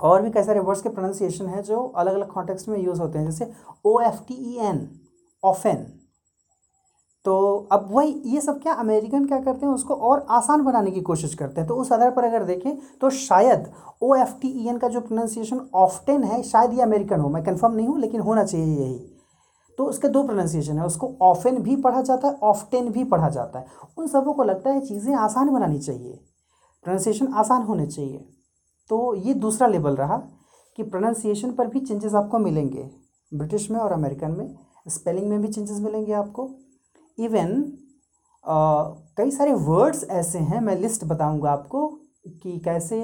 और 0.00 0.22
भी 0.22 0.30
कई 0.30 0.42
सारे 0.42 0.60
वर्ड्स 0.60 0.82
के 0.82 0.88
प्रोनाउंसिएशन 0.88 1.46
हैं 1.46 1.62
जो 1.62 1.82
अलग 1.96 2.14
अलग 2.14 2.32
कॉन्टेक्स्ट 2.32 2.68
में 2.68 2.78
यूज़ 2.78 3.00
होते 3.00 3.18
हैं। 3.18 3.24
जैसे 3.26 3.52
O 3.84 4.00
F 4.00 4.20
T 4.28 4.34
E 4.34 4.58
N 4.60 4.88
often 5.42 5.86
तो 7.26 7.68
अब 7.72 7.88
वही, 7.90 8.12
ये 8.26 8.40
सब 8.40 8.60
क्या 8.62 8.72
अमेरिकन 8.74 9.24
क्या 9.26 9.38
करते 9.40 9.66
हैं, 9.66 9.72
उसको 9.72 9.94
और 9.94 10.24
आसान 10.30 10.62
बनाने 10.64 10.90
की 10.90 11.00
कोशिश 11.00 11.34
करते 11.34 11.60
हैं। 11.60 11.68
तो 11.68 11.74
उस 11.74 11.90
आधार 11.92 12.10
पर 12.10 12.24
अगर 12.24 12.44
देखें 12.44 12.76
तो 13.00 13.10
शायद 13.10 13.66
O 14.02 14.14
F 14.16 14.34
T 14.40 14.48
E 14.50 14.68
N 14.68 14.76
का 14.78 14.88
जो 14.88 15.00
प्रोनाउंसिएशन 15.00 15.60
ऑफ्टेन 15.76 16.24
है, 16.24 16.42
शायद 16.42 16.72
ये 16.72 16.82
अमेरिकन 16.82 17.20
हो, 17.20 17.28
मैं 17.28 17.42
कंफर्म 17.44 17.74
नहीं 17.74 17.86
हूँ, 17.86 17.98
लेकिन 18.00 18.20
होना 18.20 18.44
चाहिए 18.44 18.76
यही। 18.76 18.98
तो 19.78 19.84
उसके 19.84 20.08
दो 20.08 20.22
प्रोनाउंसिएशन 20.22 20.78
है, 20.78 20.84
उसको 20.84 21.10
ऑफेन 21.22 21.58
भी 21.62 21.74
पढ़ा 21.76 22.00
जाता 22.00 22.28
है 22.28 22.38
ऑफ्टेन 22.42 22.90
भी 22.92 23.04
पढ़ा 23.04 23.28
जाता 23.28 23.58
है। 23.58 23.66
उन 23.98 24.06
सबों 24.06 24.32
को 24.34 24.44
लगता 24.44 24.70
है 24.70 24.80
चीज़ें 24.80 25.14
आसान 25.14 25.50
बनानी 25.50 25.78
चाहिए 25.78 26.12
प्रोनाउंसिएशन 26.84 27.32
आसान 27.34 27.62
होने 27.62 27.86
चाहिए। 27.86 28.24
तो 28.90 29.14
ये 29.16 29.34
दूसरा 29.36 29.68
लेवल 29.68 29.96
रहा 29.96 30.16
कि 30.78 30.82
प्रोनाउंसिएशन 30.84 31.52
पर 31.52 31.66
भी 31.66 31.80
चेंजेस 31.80 32.14
आपको 32.14 32.38
मिलेंगे 32.38 32.88
ब्रिटिश 33.32 33.70
में 33.70 33.78
और 33.80 33.92
अमेरिकन 33.92 34.30
में 34.30 34.54
स्पेलिंग 34.88 35.28
में 35.28 35.40
भी 35.42 35.48
चेंजेस 35.48 35.80
मिलेंगे 35.80 36.12
आपको। 36.12 36.48
इवन 37.18 37.62
कई 39.18 39.30
सारे 39.30 39.52
वर्ड्स 39.52 40.04
ऐसे 40.04 40.38
हैं, 40.38 40.60
मैं 40.60 40.76
लिस्ट 40.76 41.04
बताऊँगा 41.04 41.50
आपको 41.50 41.86
कि 42.42 42.58
कैसे 42.64 42.98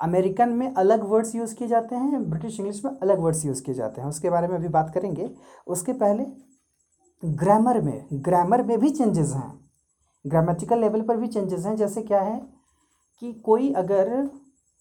अमेरिकन 0.00 0.48
में 0.50 0.72
अलग 0.74 1.02
वर्ड्स 1.08 1.34
यूज़ 1.34 1.54
किए 1.54 1.68
जाते 1.68 1.96
हैं 1.96 2.28
ब्रिटिश 2.30 2.58
इंग्लिश 2.60 2.84
में 2.84 2.90
अलग 2.92 3.20
वर्ड्स 3.20 3.44
यूज़ 3.46 3.62
किए 3.62 3.74
जाते 3.74 4.00
हैं। 4.00 4.08
उसके 4.08 4.30
बारे 4.30 4.48
में 4.48 4.54
अभी 4.56 4.68
बात 4.68 4.90
करेंगे। 4.94 5.30
उसके 5.66 5.92
पहले 5.94 6.24
ग्रामर 7.22 7.80
में 7.80 8.06
ग्रामर 8.14 8.62
में 8.62 8.78
भी 8.80 8.90
चेंजेस 8.90 9.32
हैं। 9.32 9.52
ग्रामेटिकल 10.24 10.80
लेवल 10.80 11.02
पर 11.02 11.16
भी 11.16 11.26
चेंजेस 11.28 11.66
हैं, 11.66 11.76
जैसे 11.76 12.02
क्या 12.02 12.20
है 12.20 12.40
कि 13.22 13.32
कोई 13.44 13.72
अगर 13.74 14.30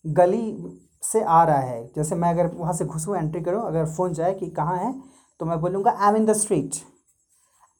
गली 0.05 0.77
से 1.03 1.21
आ 1.21 1.43
रहा 1.43 1.57
है, 1.57 1.91
जैसे 1.95 2.15
मैं 2.15 2.29
अगर 2.29 2.47
वहाँ 2.55 2.73
से 2.73 2.85
घुसूँ 2.85 3.17
एंट्री 3.17 3.41
करूँ, 3.41 3.61
अगर 3.61 3.85
फ़ोन 3.87 4.13
जाए 4.13 4.33
कि 4.33 4.49
कहाँ 4.49 4.77
है 4.77 4.93
तो 5.39 5.45
मैं 5.45 5.59
बोलूँगा 5.61 5.91
I 5.91 6.09
am 6.09 6.15
in 6.15 6.25
the 6.25 6.33
street 6.35 6.75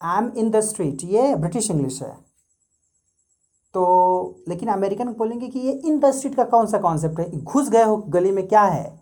am 0.02 0.32
in 0.38 0.50
the 0.52 0.60
street 0.62 1.04
ये 1.04 1.36
ब्रिटिश 1.36 1.70
इंग्लिश 1.72 2.02
है। 2.02 2.16
तो 3.74 4.44
लेकिन 4.50 4.70
अमेरिकन 4.70 5.14
बोलेंगे 5.14 5.48
कि 5.48 5.60
ये 5.60 5.72
इन 5.72 6.00
द 6.00 6.12
स्ट्रीट 6.12 6.36
का 6.36 6.44
कौन 6.46 6.68
सा 6.68 6.78
कॉन्सेप्ट 6.80 7.20
है? 7.20 7.30
घुस 7.38 7.70
गए 7.70 7.84
हो, 7.84 7.98
गली 7.98 8.32
में 8.32 8.48
क्या 8.48 8.64
है? 8.64 9.00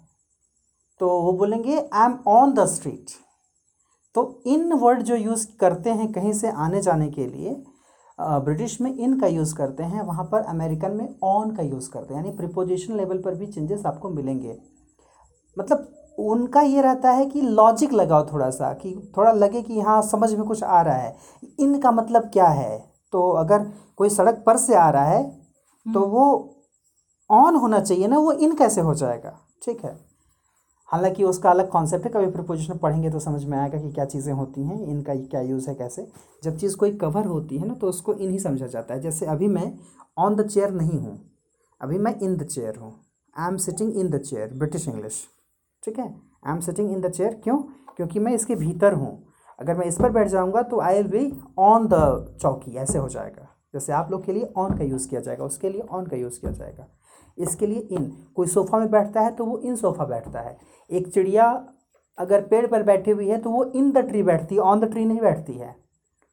तो 1.02 1.10
वो 1.22 1.32
बोलेंगे 1.34 1.78
I 1.80 2.06
am 2.06 2.18
on 2.28 2.54
the 2.54 2.66
street 2.68 3.12
तो 4.16 4.42
इन 4.48 4.74
वर्ड 4.74 5.02
जो 5.02 5.16
यूज़ 5.16 5.48
करते 5.60 5.90
हैं 5.90 6.12
कहीं 6.14 6.34
से 6.34 6.50
आने 6.50 6.82
जाने 6.82 7.08
के 7.10 7.26
लिए 7.26 7.56
ब्रिटिश 8.20 8.80
में 8.82 8.94
इन 8.94 9.20
का 9.20 9.28
यूज़ 9.28 9.54
करते 9.56 9.84
हैं, 9.84 10.02
वहाँ 10.02 10.24
पर 10.32 10.42
अमेरिकन 10.44 10.92
में 10.92 11.16
ऑन 11.24 11.56
का 11.56 11.64
यूज़ 11.64 11.90
करते 11.90 12.14
हैं। 12.14 12.22
यानी 12.22 12.36
प्रिपोजिशन 12.38 12.96
लेवल 12.98 13.22
पर 13.22 13.36
भी 13.36 13.48
चेंजेस 13.48 13.86
आपको 13.86 14.10
मिलेंगे। 14.10 14.58
मतलब 15.58 15.88
उनका 16.22 16.62
ये 16.62 16.82
रहता 16.82 17.12
है 17.12 17.26
कि 17.26 17.42
लॉजिक 17.42 17.94
लगाओ 17.94 18.26
थोड़ा 18.26 18.50
सा 18.50 18.72
कि 18.74 18.94
थोड़ा 19.18 19.32
लगे 19.34 19.62
कि 19.62 19.80
हाँ 19.80 20.02
समझ 20.04 20.34
में 20.34 20.44
कुछ 20.44 20.64
आ 20.64 20.82
रहा 20.82 20.96
है। 20.96 21.16
इनका 21.60 21.92
मतलब 21.92 22.30
क्या 22.34 22.48
है? 22.48 22.78
तो 23.14 23.30
अगर 23.32 23.72
कोई 23.98 24.10
सड़क 24.10 24.44
पर 24.46 24.58
से 24.58 24.76
आ 24.76 24.90
रहा 24.90 25.06
है 25.06 25.24
तो 25.86 26.00
हम्म। 26.00 26.12
वो 26.12 26.56
ऑन 27.30 27.56
होना 27.56 27.80
चाहिए 27.80 28.08
ना 28.08 28.18
वो 28.18 28.32
इन 28.34 28.56
कैसे 28.56 28.82
हो 28.82 28.94
जाएगा? 28.96 29.40
ठीक 29.64 29.84
है। 29.86 29.98
हालाँकि 30.90 31.24
उसका 31.24 31.50
अलग 31.50 31.70
कॉन्सेप्ट 31.70 32.06
है 32.06 32.12
कभी 32.12 32.32
प्रपोजिशन 32.32 32.78
पढ़ेंगे 32.78 33.10
तो 33.10 33.20
समझ 33.20 33.44
में 33.46 33.58
आएगा 33.58 33.80
कि 33.80 33.92
क्या 33.92 34.06
चीज़ें 34.06 34.34
होती 34.34 34.64
हैं 34.64 34.82
इनका 34.88 35.16
क्या 35.16 35.42
यूज़ 35.42 35.70
है 35.70 35.76
कैसे। 35.76 36.08
जब 36.44 36.58
चीज़ 36.58 36.76
कोई 36.78 36.92
कवर 36.98 37.26
होती 37.26 37.58
है 37.58 37.68
ना 37.68 37.74
तो 37.74 37.88
उसको 37.88 38.14
इन 38.14 38.32
ही 38.32 38.40
समझा 38.40 38.68
जाता 38.68 38.94
है। 38.94 39.02
जैसे 39.02 39.26
अभी 39.26 39.48
मैं 39.48 39.72
ऑन 40.18 40.36
द 40.36 40.48
चेयर 40.48 40.72
नहीं 40.72 41.00
हूँ। 41.00 41.20
अभी 41.82 41.98
मैं 41.98 42.20
इन 42.20 42.36
द 42.38 42.44
चेयर 42.46 42.78
हूँ। 42.78 42.94
I 43.36 43.48
am 43.48 43.58
sitting 43.58 43.98
in 43.98 44.10
the 44.10 44.20
chair 44.20 44.54
British 44.54 44.88
English 44.88 45.26
ठीक 45.84 46.00
है? 46.00 46.08
I 46.46 46.54
am 46.54 46.60
sitting 46.60 46.92
in 46.92 47.02
the 47.02 47.10
chair 47.10 47.40
क्यों? 47.44 47.58
क्योंकि 47.98 48.20
मैं 48.20 48.34
इसके 48.34 48.56
भीतर 48.56 48.94
हूँ। 48.94 49.18
अगर 49.60 49.78
मैं 49.78 49.86
इस 49.86 49.98
पर 49.98 50.12
बैठ 50.12 50.28
जाऊँगा 50.28 50.62
तो 50.64 50.80
I 50.80 50.96
will 50.96 51.08
be 51.10 51.42
on 51.60 51.88
the 51.88 52.38
चौकी 52.42 52.76
ऐसे 52.78 52.98
हो 52.98 53.10
जाएगा। 53.10 53.48
जैसे 53.74 53.94
आप 53.94 54.12
लोग 54.12 54.24
के 54.26 54.34
लिए 54.34 54.52
ऑन 54.58 54.78
का 54.78 54.84
यूज़ 54.84 55.08
किया 55.10 55.22
जाएगा, 55.22 55.44
उसके 55.46 55.70
लिए 55.70 55.82
ऑन 55.82 56.06
का 56.06 56.18
यूज़ 56.18 56.40
किया 56.42 56.52
जाएगा। 56.52 56.88
इसके 57.38 57.68
लिए 57.68 57.80
इन 57.92 58.12
कोई 58.36 58.48
सोफ़ा 58.48 58.80
में 58.80 58.90
बैठता 58.92 59.22
है 59.22 59.36
तो 59.36 59.46
वो 59.46 59.58
इन 59.60 59.76
सोफ़ा 59.76 60.06
बैठता 60.06 60.40
है। 60.40 60.58
एक 60.90 61.08
चिड़िया 61.08 61.46
अगर 62.18 62.42
पेड़ 62.44 62.66
पर 62.68 62.84
बैठी 62.84 63.12
हुई 63.12 63.28
है 63.28 63.38
तो 63.38 63.52
वो 63.52 63.64
इन 63.66 63.92
द 63.92 63.98
ट्री 64.08 64.24
बैठती 64.24 64.56
है 64.56 64.62
ऑन 64.62 64.80
द 64.80 64.92
ट्री 64.92 65.06
नहीं 65.06 65.20
बैठती 65.22 65.54
है। 65.54 65.76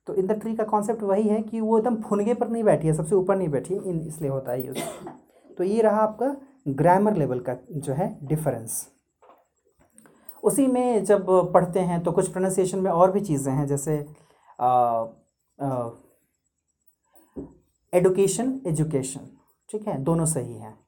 तो 0.06 0.14
इन 0.14 0.26
द 0.26 0.32
ट्री 0.32 0.54
का 0.56 0.64
कॉन्सेप्ट 0.64 1.02
वही 1.02 1.28
है 1.28 1.40
कि 1.42 1.60
वो 1.60 1.78
एकदम 1.78 1.96
फुनगे 2.02 2.34
पर 2.34 2.48
नहीं 2.48 2.64
बैठी 2.64 2.86
है, 2.86 2.94
सबसे 2.94 3.14
ऊपर 3.14 3.36
नहीं 3.36 3.48
बैठी 3.48 3.74
है। 3.74 3.80
इन 3.82 4.00
इसलिए 4.00 4.30
होता 4.30 4.52
है 4.52 4.66
यूज़ 4.66 4.78
तो 5.50 5.64
ये 5.64 5.82
रहा 5.82 6.00
आपका 6.00 6.36
ग्रामर 6.70 7.16
लेवल 7.16 7.40
का 7.40 7.56
जो 7.72 7.92
है 7.92 8.16
डिफरेंस 8.24 8.86
उसी 10.46 10.66
में 10.66 11.04
जब 11.04 11.26
पढ़ते 11.54 11.80
हैं 11.80 12.02
तो 12.02 12.12
कुछ 12.12 12.28
प्रोनाउंसिएशन 12.32 12.78
में 12.78 12.90
और 12.90 13.12
भी 13.12 13.20
चीज़ें 13.22 13.52
हैं 13.52 13.66
जैसे 13.66 13.94
एडुकेशन 17.92 18.60
एजुकेशन 18.66 19.28
ठीक 19.68 19.88
है 19.88 19.96
दोनों 20.04 20.26
सही 20.26 20.54
हैं। 20.54 20.78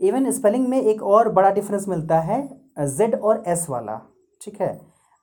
इवन 0.00 0.30
स्पेलिंग 0.32 0.68
में 0.68 0.80
एक 0.80 1.02
और 1.04 1.28
बड़ा 1.32 1.50
डिफरेंस 1.52 1.88
मिलता 1.88 2.20
है 2.20 2.42
जेड 2.88 3.14
और 3.14 3.42
एस 3.48 3.66
वाला 3.70 4.00
ठीक 4.40 4.60
है। 4.60 4.68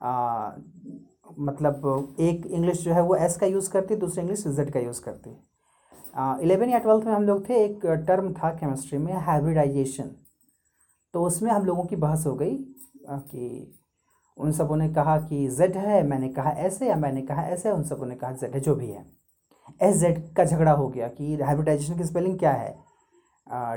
आ, 0.00 0.50
मतलब 1.40 2.16
एक 2.20 2.46
इंग्लिश 2.46 2.80
जो 2.80 2.92
है 2.94 3.02
वो 3.02 3.16
एस 3.16 3.36
का 3.36 3.46
यूज़ 3.46 3.70
करती 3.70 3.96
दूसरी 3.96 4.20
इंग्लिश 4.22 4.46
जेड 4.48 4.72
का 4.72 4.80
यूज़ 4.80 5.00
करती। 5.02 5.30
इलेवन 6.42 6.70
या 6.70 6.78
ट्वेल्थ 6.78 7.04
में 7.06 7.12
हम 7.12 7.22
लोग 7.22 7.48
थे 7.48 7.64
एक 7.64 7.86
टर्म 8.06 8.32
था 8.34 8.50
केमिस्ट्री 8.52 8.98
में 8.98 9.12
हाइब्रिडाइजेशन 9.14 10.10
तो 11.14 11.22
उसमें 11.24 11.50
हम 11.50 11.64
लोगों 11.66 11.84
की 11.84 11.96
बहस 11.96 12.26
हो 12.26 12.34
गई 12.34 12.56
कि 13.08 13.72
उन 14.38 14.52
सबों 14.52 14.76
ने 14.76 14.88
कहा 14.88 15.16
कि 15.18 15.46
जेड 15.48 15.76
है, 15.76 16.02
मैंने 16.02 16.28
कहा 16.28 16.50
ऐसे 16.50 16.88
या 16.88 16.96
मैंने 16.96 17.22
कहा 17.22 17.42
ऐसे 17.42 17.70
उन 17.70 17.84
सबों 17.84 18.06
ने 18.06 18.14
कहा 18.14 18.32
जेड 18.32 18.54
है, 18.54 18.60
जो 18.60 18.74
भी 18.74 18.90
है। 18.90 19.04
एस 19.82 19.96
जेड 19.96 20.34
का 20.34 20.44
झगड़ा 20.44 20.72
हो 20.72 20.88
गया 20.88 21.08
कि 21.08 21.34
हाइब्रिडाइजेशन 21.36 21.96
की 21.98 22.04
स्पेलिंग 22.04 22.38
क्या 22.38 22.52
है? 22.52 22.74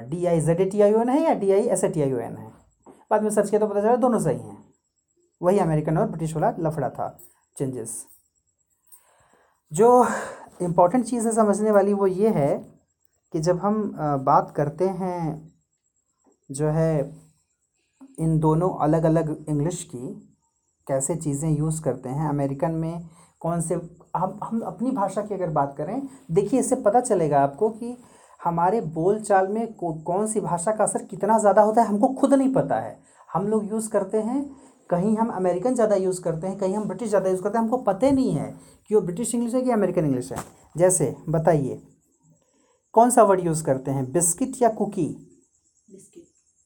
D 0.10 0.26
I 0.26 0.42
Z 0.42 0.62
A 0.62 0.66
T 0.66 0.82
I 0.82 0.94
O 0.94 1.02
N 1.02 1.10
है 1.10 1.22
या 1.24 1.34
D 1.34 1.52
I 1.52 1.68
S 1.68 1.84
A 1.84 1.90
T 1.90 2.02
I 2.02 2.14
O 2.14 2.18
N 2.20 2.38
है? 2.38 2.52
बाद 3.12 3.24
में 3.24 3.30
सर्च 3.30 3.50
किया 3.50 3.60
तो 3.60 3.68
पता 3.68 3.82
चला 3.82 3.96
दोनों 3.96 4.20
सही 4.20 4.40
हैं। 4.40 4.58
वही 5.42 5.60
अमेरिकन 5.60 5.98
और 5.98 6.08
ब्रिटिश 6.08 6.36
वाला 6.36 6.54
लफड़ा 6.60 6.90
था 6.90 7.08
चेंजेस 7.58 8.06
जो 9.72 10.06
इम्पोर्टेंट 10.62 11.06
चीज़ 11.06 11.28
है 11.28 11.34
समझने 11.34 11.72
वाली 11.72 11.94
वो 11.94 12.08
ये 12.08 12.30
है 12.30 12.58
कि 13.34 13.40
जब 13.40 13.60
हम 13.60 13.92
बात 14.26 14.52
करते 14.56 14.88
हैं 14.90 15.52
जो 16.50 16.70
है 16.70 16.92
इन 18.20 18.40
दोनों 18.40 18.70
अलग 18.82 19.04
अलग 19.04 19.36
इंग्लिश 19.50 19.84
की 19.86 20.08
कैसे 20.88 21.16
चीज़ें 21.16 21.50
यूज़ 21.50 21.82
करते 21.84 22.10
हैं? 22.10 22.30
अमेरिकन 22.30 22.72
में 22.74 23.10
कौन 23.42 23.62
से 23.62 23.76
हम 24.16 24.40
हम 24.44 24.60
अपनी 24.62 24.92
भाषा 24.92 25.22
की 25.22 25.34
अगर 25.34 25.50
बात 25.50 25.74
करें, 25.78 26.02
देखिए 26.32 26.60
इससे 26.60 26.76
पता 26.78 27.00
चलेगा 27.02 27.40
आपको 27.40 27.70
कि 27.70 27.98
हमारे 28.40 28.80
बोल 28.82 29.20
चाल 29.20 29.48
में 29.48 29.74
कौन 29.76 30.26
सी 30.28 30.40
भाषा 30.40 30.72
का 30.72 30.84
असर 30.84 31.04
कितना 31.06 31.38
ज़्यादा 31.40 31.62
होता 31.62 31.82
है, 31.82 31.88
हमको 31.88 32.08
खुद 32.10 32.34
नहीं 32.34 32.54
पता 32.54 32.80
है। 32.80 32.98
हम 33.30 33.48
लोग 33.48 33.70
यूज़ 33.72 33.90
करते 33.90 34.18
हैं, 34.20 34.44
कहीं 34.90 35.16
हम 35.18 35.30
अमेरिकन 35.30 35.76
ज़्यादा 35.76 35.96
यूज़ 35.96 36.22
करते 36.22 36.48
हैं, 36.48 36.58
कहीं 36.58 36.76
हम 36.76 36.84
ब्रिटिश 36.84 37.10
ज़्यादा 37.10 37.30
यूज़ 37.30 37.42
करते 37.42 37.58
हैं, 37.58 37.64
हमको 37.64 37.78
पता 37.78 38.08
ही 38.08 38.14
नहीं 38.14 38.32
है 38.32 38.54
कि 38.90 38.96
वो 38.96 39.02
ब्रिटिश 39.02 39.34
इंग्लिश 39.36 39.54
है 39.56 39.62
कि 39.62 39.72
अमेरिकन 39.72 40.06
इंग्लिश 40.06 40.32
है। 40.32 40.38
जैसे, 40.78 41.16
बताइए, 41.30 41.82
कौन 42.96 43.10
सा 43.10 43.24
वर्ड 43.24 43.46
यूज़ 43.46 43.64
करते 43.64 43.92
हैं? 43.92 44.12
बिस्किट 44.12 44.62
या 44.62 44.70
कुकी 44.70 45.08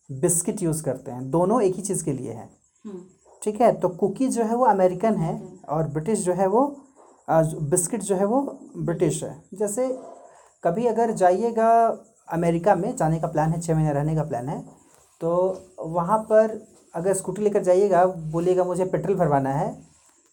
बिस्किट 0.09 0.61
यूज़ 0.63 0.83
करते 0.83 1.11
हैं। 1.11 1.29
दोनों 1.31 1.61
एक 1.61 1.75
ही 1.75 1.81
चीज़ 1.81 2.03
के 2.05 2.13
लिए 2.13 2.31
है। 2.31 2.49
हम्म। 2.85 3.01
ठीक 3.41 3.61
है? 3.61 3.71
तो 3.73 3.89
कुकी 3.89 4.27
जो 4.27 4.43
है 4.43 4.55
वो 4.55 4.65
अमेरिकन 4.65 5.15
है 5.15 5.33
और 5.69 5.87
ब्रिटिश 5.87 6.19
जो 6.19 6.33
है 6.33 6.47
वो 6.47 6.65
बिस्किट 7.27 8.01
जो 8.01 8.15
है 8.15 8.25
वो 8.25 8.41
ब्रिटिश 8.77 9.23
है। 9.23 9.43
जैसे 9.53 9.87
कभी 10.63 10.85
अगर 10.87 11.11
जाइएगा 11.13 11.69
अमेरिका 12.27 12.75
में 12.75 12.95
जाने 12.95 13.19
का 13.19 13.27
प्लान 13.27 13.51
है 13.51 13.59
छः 13.61 13.75
महीने 13.75 13.93
रहने 13.93 14.15
का 14.15 14.23
प्लान 14.23 14.49
है 14.49 14.59
तो 15.21 15.31
वहाँ 15.79 16.17
पर 16.31 16.59
अगर 16.93 17.13
स्कूटी 17.13 17.41
लेकर 17.41 17.63
जाइएगा 17.63 18.05
बोलिएगा 18.05 18.63
मुझे 18.63 18.85
पेट्रोल 18.85 19.15
भरवाना 19.17 19.49
है। 19.49 19.69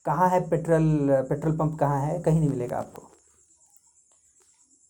कहाँ 0.06 0.28
है 0.28 0.40
पेट्रोल 0.50 0.84
पेट्रोल 1.28 1.56
पंप 1.56 1.78
कहाँ 1.80 2.00
है? 2.00 2.18
कहीं 2.20 2.40
नहीं 2.40 2.50
मिलेगा 2.50 2.78
आपको। 2.78 3.02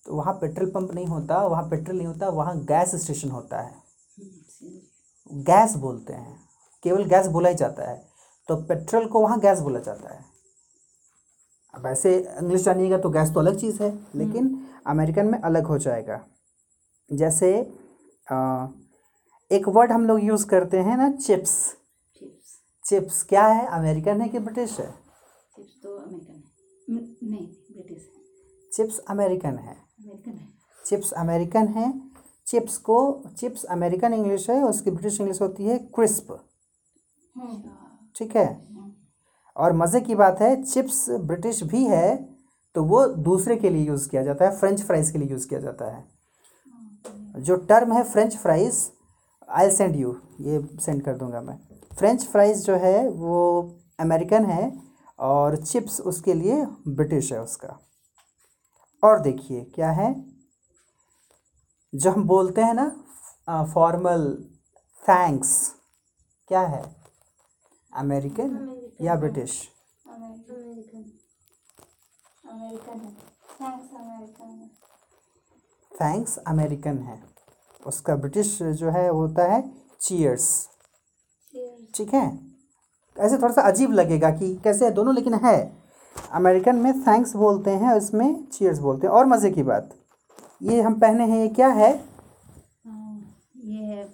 तो 0.07 0.15
वहाँ 0.17 0.35
पेट्रोल 0.35 0.71
पंप 0.71 0.93
नहीं 0.95 1.07
होता 1.07 1.43
वहाँ 1.47 1.63
पेट्रोल 1.71 1.97
नहीं 1.97 2.07
होता 2.07 2.29
वहाँ 2.31 2.57
गैस 2.63 2.95
स्टेशन 3.05 3.31
होता 3.31 3.61
है। 3.61 3.75
गैस 5.33 5.75
बोलते 5.77 6.13
हैं। 6.13 6.41
केवल 6.83 7.05
गैस 7.05 7.27
बोला 7.27 7.49
ही 7.49 7.55
जाता 7.55 7.91
है। 7.91 8.09
तो 8.49 8.57
पेट्रोल 8.57 9.07
को 9.07 9.21
वहाँ 9.21 9.41
गैस 9.41 9.59
बोला 9.59 9.81
जाता 9.81 10.15
है। 10.15 10.25
अब 11.75 11.87
ऐसे 11.87 12.19
इंग्लिश 12.19 12.63
जानिएगा 12.63 12.99
तो 12.99 13.11
गैस 13.11 13.35
तो 13.35 13.41
अलग 13.41 13.59
चीज़ 13.59 13.83
है 13.83 14.07
लेकिन 14.15 14.67
अमेरिकन 14.87 15.27
में 15.27 15.41
अलग 15.41 15.67
हो 15.67 15.79
जाएगा। 15.79 16.27
जैसे 17.13 17.75
आ, 18.33 18.67
एक 19.53 19.69
वर्ड 19.69 19.93
हम 19.93 20.07
लोग 20.07 20.25
यूज़ 20.25 20.47
करते 20.47 20.79
हैं 20.79 20.97
ना 20.97 21.11
चिप्स। 21.11 21.77
चिप्स। 22.85 23.23
क्या 23.23 23.47
है? 23.47 23.67
अमेरिकन 23.67 24.21
है 24.21 24.29
कि 24.29 24.39
ब्रिटिश 24.39 24.81
है? 24.81 24.91
चिप्स 25.57 25.81
तो 25.83 25.97
अमेरिकन 25.97 26.33
है। 26.33 27.31
नहीं 27.31 27.47
ब्रिटिश 27.47 28.11
है। 28.17 28.69
चिप्स 28.73 28.99
अमेरिकन 28.99 29.59
है। 29.59 29.75
अमेरिकन 29.75 30.31
है। 30.31 30.49
चिप्स 30.87 31.13
अमेरिकन 31.13 31.69
है 31.69 32.10
चिप्स 32.51 32.77
को 32.79 32.99
चिप्स 33.39 33.65
अमेरिकन 33.65 34.15
इंग्लिश 34.15 34.49
है 34.51 34.63
उसकी 34.65 34.91
ब्रिटिश 34.91 35.21
इंग्लिश 35.21 35.41
होती 35.43 35.65
है 35.65 35.79
क्रिस्प। 35.95 36.33
हम्म। 37.37 37.63
ठीक 38.17 38.37
है? 38.37 38.49
और 39.57 39.73
मज़े 39.73 40.01
की 40.01 40.15
बात 40.15 40.41
है 40.41 40.63
चिप्स 40.63 41.09
ब्रिटिश 41.11 41.63
भी 41.63 41.85
है 41.85 42.17
तो 42.75 42.83
वो 42.85 43.07
दूसरे 43.07 43.57
के 43.57 43.71
लिए 43.71 43.87
यूज़ 43.87 44.09
किया 44.09 44.23
जाता 44.23 44.45
है 44.45 44.57
फ्रेंच 44.57 44.83
फ्राइज़ 44.83 45.13
के 45.13 45.19
लिए 45.19 45.29
यूज़ 45.29 45.49
किया 45.49 45.61
जाता 45.61 45.91
है। 45.91 46.05
जो 47.37 47.57
टर्म 47.57 47.93
है 47.93 48.03
French 48.05 48.37
fries 48.37 48.85
I 49.49 49.71
send 49.71 49.97
you 49.97 50.17
ये 50.41 50.61
सेंड 50.81 51.03
कर 51.03 51.17
दूँगा 51.17 51.41
मैं। 51.41 51.59
फ्रेंच 51.99 52.27
फ्राइज़ 52.27 52.65
जो 52.65 52.77
है 52.77 53.09
वो 53.09 53.39
अमेरिकन 54.01 54.45
है 54.45 54.73
और 55.19 55.57
चिप्स 55.57 56.01
उसके 56.01 56.35
लिए 56.35 56.65
ब्रिटिश 56.89 57.33
है 57.33 57.43
उसका। 57.43 57.79
और 59.03 59.21
देखिए 59.21 59.65
क्या 59.75 59.91
है? 59.91 60.13
जो 61.93 62.11
हम 62.11 62.25
बोलते 62.25 62.63
हैं 62.63 62.75
ना 62.75 63.65
फॉर्मल 63.75 64.27
थैंक्स 65.03 65.51
क्या 66.49 66.61
है? 66.61 66.83
अमेरिकन 67.93 68.95
या 69.01 69.15
ब्रिटिश 69.15 69.61
थैंक्स 75.93 76.37
अमेरिकन 76.39 76.99
है. 76.99 77.23
उसका 77.87 78.17
ब्रिटिश 78.17 78.59
जो 78.63 78.91
है 78.91 79.09
होता 79.09 79.45
है 79.53 79.63
चीयर्स 80.01 80.49
ठीक 81.95 82.15
है? 82.15 82.27
ऐसे 83.17 83.37
थोड़ा 83.37 83.53
सा 83.55 83.63
अजीब 83.69 83.93
लगेगा 83.93 84.31
कि 84.31 84.55
कैसे 84.65 84.85
है 84.85 84.91
दोनों 84.91 85.15
लेकिन 85.15 85.35
है. 85.45 85.57
अमेरिकन 86.33 86.77
में 86.77 87.01
थैंक्स 87.03 87.35
बोलते 87.37 87.71
हैं 87.71 87.91
और 87.91 87.97
इसमें 87.97 88.45
चीयर्स 88.47 88.79
बोलते 88.79 89.07
हैं. 89.07 89.15
और 89.15 89.27
मज़े 89.27 89.51
की 89.51 89.63
बात. 89.63 89.97
ये 90.61 90.81
हम 90.83 90.99
पहने 91.01 91.25
हैं 91.27 91.39
ये 91.39 91.49
क्या 91.51 91.69
है? 91.71 91.91
ये 93.65 93.85
है 93.85 94.09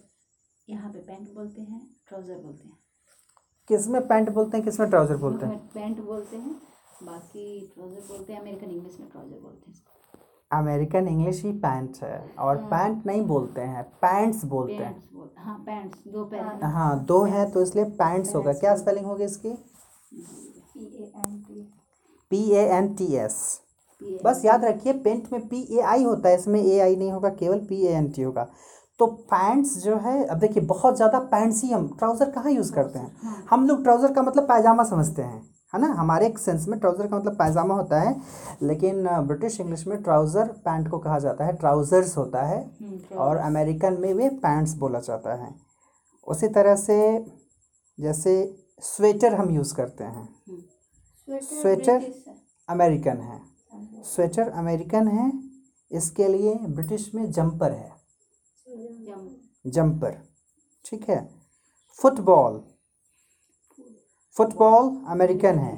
यहाँ 0.69 0.91
पे 0.91 0.99
पैंट 0.99 1.35
बोलते 1.35 1.62
हैं 1.62 1.81
ट्राउज़र 2.09 2.37
बोलते 2.37 2.69
हैं। 2.69 2.79
किसमें 3.71 4.00
पैंट 4.09 4.31
बोलते 4.31 4.57
हैं 4.57 4.65
किसमें 4.65 4.88
ट्राउज़र 4.91 5.17
बोलते 5.17 5.47
हैं? 5.47 5.59
पैंट 5.75 6.00
बोलते 6.00 6.37
हैं 6.37 6.55
बाकी 7.03 7.73
ट्राउज़र 7.75 8.00
बोलते 8.09 8.33
हैं 8.33 8.41
अमेरिकन 8.41 8.71
इंग्लिश 8.71 8.97
में 9.00 9.09
ट्राउज़र 9.11 9.38
बोलते 9.38 9.71
हैं 9.71 9.85
अमेरिकन 10.50 11.09
इंग्लिश 11.09 11.43
ही 11.45 11.53
पैंट 11.61 11.97
है 12.03 12.19
और 12.38 12.57
पैंट 12.67 13.07
नहीं 13.07 13.23
बोलते 13.26 13.61
हैं 13.62 13.83
पैंट्स 14.03 14.45
बोलते 14.47 14.75
हैं। 14.75 15.35
हाँ 15.38 15.59
पैंट्स 15.67 16.09
दो 16.09 16.25
पैर 16.25 16.65
हाँ। 16.65 17.05
दो 17.05 17.23
है 17.25 17.50
तो 17.53 17.62
इसलिए 17.62 17.85
पैंट्स 17.97 18.35
होगा। 18.35 18.53
क्या 18.55 18.76
स्पेलिंग 18.76 19.07
होगी 19.07 19.25
इसकी? 19.25 19.53
P 22.31 22.50
A 22.53 22.67
N 22.69 22.95
T 22.95 23.15
S 23.17 23.38
बस 24.25 24.43
याद 24.45 24.65
रखिए 24.65 24.93
पेंट 24.95 25.33
में 25.33 25.47
पी 25.49 25.61
ए 25.71 25.81
आई 25.83 26.05
होता 26.05 26.29
है 26.29 26.35
इसमें 26.37 26.61
ए 26.62 26.79
आई 26.81 26.97
नहीं 26.97 27.12
होगा 27.12 27.29
केवल 27.33 27.59
पी 27.69 27.81
ए 27.83 27.93
एन 27.93 28.11
टी 28.11 28.23
होगा। 28.23 28.47
तो 29.00 29.07
पैंट्स 29.31 29.76
जो 29.79 29.97
है 29.99 30.25
अब 30.25 30.38
देखिए 30.38 30.62
बहुत 30.65 30.97
ज़्यादा 30.97 31.19
पैंट्स 31.31 31.62
ही 31.65 31.71
हम 31.71 31.87
ट्राउज़र 31.99 32.31
कहाँ 32.31 32.53
यूज़ 32.53 32.73
करते 32.73 32.99
हैं? 32.99 33.45
हम 33.50 33.67
लोग 33.69 33.83
ट्राउज़र 33.83 34.12
का 34.12 34.23
मतलब 34.23 34.45
पैजामा 34.45 34.85
समझते 34.85 35.23
हैं 35.23 35.43
है 35.73 35.81
ना? 35.81 35.87
हमारे 35.95 36.26
एक 36.26 36.38
सेंस 36.38 36.67
में 36.69 36.79
ट्राउज़र 36.81 37.07
का 37.07 37.17
मतलब 37.17 37.35
पैजामा 37.35 37.75
होता 37.75 38.00
है 38.00 38.15
लेकिन 38.62 39.09
ब्रिटिश 39.26 39.61
इंग्लिश 39.61 39.87
में 39.87 40.03
ट्राउज़र 40.03 40.47
पैंट 40.65 40.88
को 40.91 40.99
कहा 40.99 41.19
जाता 41.19 41.45
है 41.45 41.57
ट्राउज़र्स 41.57 42.17
होता 42.17 42.43
है 42.45 42.61
और 43.19 43.37
अमेरिकन 43.38 43.99
में 44.00 44.12
वे 44.15 44.29
पैंट्स 44.43 44.75
बोला 44.76 45.00
जाता 45.00 45.35
है। 45.35 45.55
उसी 46.26 46.49
तरह 46.50 46.76
से 46.76 46.97
जैसे 47.99 48.33
स्वेटर 48.85 49.35
हम 49.35 49.50
यूज़ 49.50 49.75
करते 49.75 50.05
हैं। 50.05 50.29
स्वेटर 51.29 52.12
अमेरिकन 52.69 53.21
है। 53.23 53.41
स्वेटर 54.04 54.49
अमेरिकन 54.50 55.09
है 55.09 55.30
इसके 55.90 56.28
लिए 56.28 56.54
ब्रिटिश 56.54 57.11
में 57.14 57.30
जंपर 57.30 57.73
है। 57.73 57.95
जंपर 59.66 60.16
ठीक 60.85 61.09
है। 61.11 61.18
फुटबॉल 61.99 62.62
फुटबॉल 64.37 64.88
अमेरिकन 65.09 65.59
है। 65.59 65.75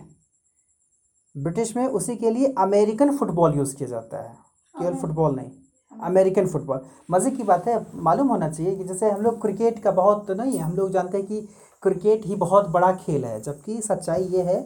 ब्रिटिश 1.35 1.77
में 1.77 1.87
उसी 1.89 2.17
के 2.17 2.31
लिए 2.31 2.53
अमेरिकन 2.59 3.17
फुटबॉल 3.17 3.57
यूज़ 3.57 3.77
किया 3.77 3.89
जाता 3.89 4.23
है। 4.23 4.35
केवल 4.75 4.95
फुटबॉल 4.95 5.35
नहीं 5.37 5.51
अमेरिकन 5.93 6.47
फुटबॉल। 6.47 6.81
मज़े 7.11 7.31
की 7.31 7.43
बात 7.43 7.69
है 7.69 7.85
मालूम 8.03 8.29
होना 8.29 8.49
चाहिए 8.51 8.75
कि 8.77 8.85
जैसे 8.85 9.11
हम 9.11 9.21
लोग 9.23 9.41
क्रिकेट 9.43 9.83
का 9.83 9.91
बहुत 9.93 10.27
तो 10.27 10.35
नहीं 10.35 10.59
हम 10.59 10.75
लोग 10.77 10.91
जानते 10.93 11.19
हैं 11.19 11.27
कि 11.27 11.41
क्रिकेट 11.83 12.27
ही 12.27 12.37
बहुत 12.37 12.69
बड़ा 12.71 12.93
खेल 12.97 13.25
है 13.25 13.41
जबकि 13.41 13.81
सच्चाई 13.83 14.25
ये 14.27 14.43
है 14.43 14.61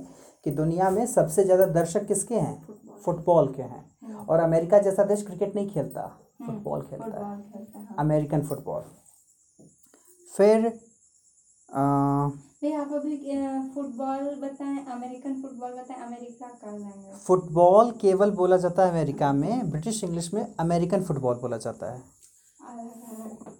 कि 0.46 0.50
दुनिया 0.52 0.90
में 0.90 1.04
सबसे 1.07 1.44
ज़्यादा 1.44 1.66
दर्शक 1.72 2.07
किसके 2.07 2.35
हैं? 2.35 2.71
फुटबॉल 3.04 3.52
के 3.54 3.62
हैं। 3.64 4.26
और 4.26 4.40
अमेरिका 4.40 4.78
जैसा 4.80 5.04
देश 5.04 5.22
क्रिकेट 5.26 5.54
नहीं 5.54 5.68
खेलता 5.70 6.06
फुटबॉल 6.40 6.82
खेलता 6.82 7.18
है। 7.18 7.94
American 7.98 8.42
football. 8.46 8.82
फिर 10.28 10.72
नहीं 12.64 12.72
आप 12.74 12.92
अभी 12.94 13.16
फुटबॉल 13.74 14.34
बताएँ 14.40 14.84
अमेरिकन 14.86 15.40
फुटबॉल 15.42 15.70
बताएँ 15.72 16.00
अमेरिका 16.02 16.46
का 16.48 16.70
लैंग्वेज 16.70 17.22
फुटबॉल 17.26 17.90
केवल 18.00 18.30
बोला 18.32 18.56
जाता 18.56 18.84
है 18.84 18.90
अमेरिका 18.90 19.32
में 19.32 19.70
ब्रिटिश 19.70 20.02
इंग्लिश 20.04 20.32
में 20.34 20.44
अमेरिकन 20.60 21.02
फुटबॉल 21.04 21.34
बोला 21.36 21.56
जाता 21.58 21.92
है। 21.92 22.02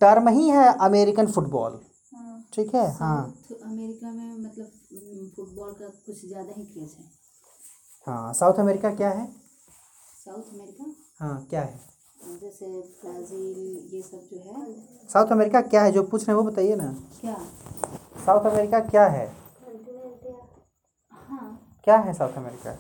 टर्म 0.01 0.29
ही 0.29 0.49
है 0.49 0.67
अमेरिकन 0.81 1.27
फुटबॉल। 1.29 1.81
ठीक 2.55 2.75
है? 2.75 2.87
हाँ। 2.93 3.33
तो 3.49 3.55
अमेरिका 3.57 4.11
में 4.11 4.37
मतलब 4.39 4.67
फुटबॉल 5.37 5.73
का 5.73 5.89
कुछ 6.07 6.27
ज़्यादा 6.27 6.53
ही 6.57 6.65
क्रेज 6.65 6.97
है। 6.99 7.12
हाँ 8.07 8.33
साउथ 8.33 8.55
अमेरिका 8.55 8.95
क्या 8.95 9.11
है? 9.11 9.27
South 10.25 10.43
America? 10.55 10.85
हाँ 11.21 11.47
क्या 11.51 11.61
है? 11.61 11.81
जैसे 12.41 12.67
ब्राज़ील 13.05 13.91
ये 13.95 14.03
सब 14.03 14.29
जो 14.33 14.39
है। 14.39 14.75
साउथ 15.09 15.27
अमेरिका 15.27 15.61
क्या 15.61 15.83
है? 15.83 15.93
जो 15.93 16.03
पूछ 16.03 16.29
रहे 16.29 16.37
हैं 16.37 16.45
वो 16.45 16.51
बताइए 16.51 16.77
ना। 16.77 16.95
क्या? 17.21 17.37
साउथ 18.27 18.51
अमेरिका 18.51 18.81
क्या 18.81 19.07
है? 19.07 19.37
हाँ। 21.13 21.81
क्या 21.85 21.97
है 21.97 22.15
साउथ 22.15 22.33
अमेरिका? 22.33 22.79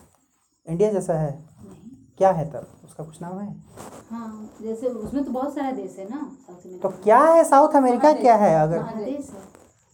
इंडिया 0.68 0.92
जैसा 0.92 1.14
है? 1.14 1.30
नहीं। 1.30 2.14
क्या 2.18 2.30
है 2.30 2.50
तब? 2.52 2.66
उसका 2.84 3.04
कुछ 3.04 3.22
नाम 3.22 3.40
है? 3.40 3.64
हाँ 4.10 4.50
जैसे 4.62 4.88
उसमें 4.88 5.24
तो 5.24 5.30
बहुत 5.30 5.54
सारा 5.54 5.70
देश 5.70 5.98
है 5.98 6.08
ना 6.10 6.36
साउथ 6.40 6.80
तो 6.80 6.88
क्या 6.88 7.24
है 7.24 7.44
साउथ 7.44 7.76
अमेरिका? 7.76 8.12
क्या 8.12 8.36
है? 8.36 8.62
अगर 8.62 8.78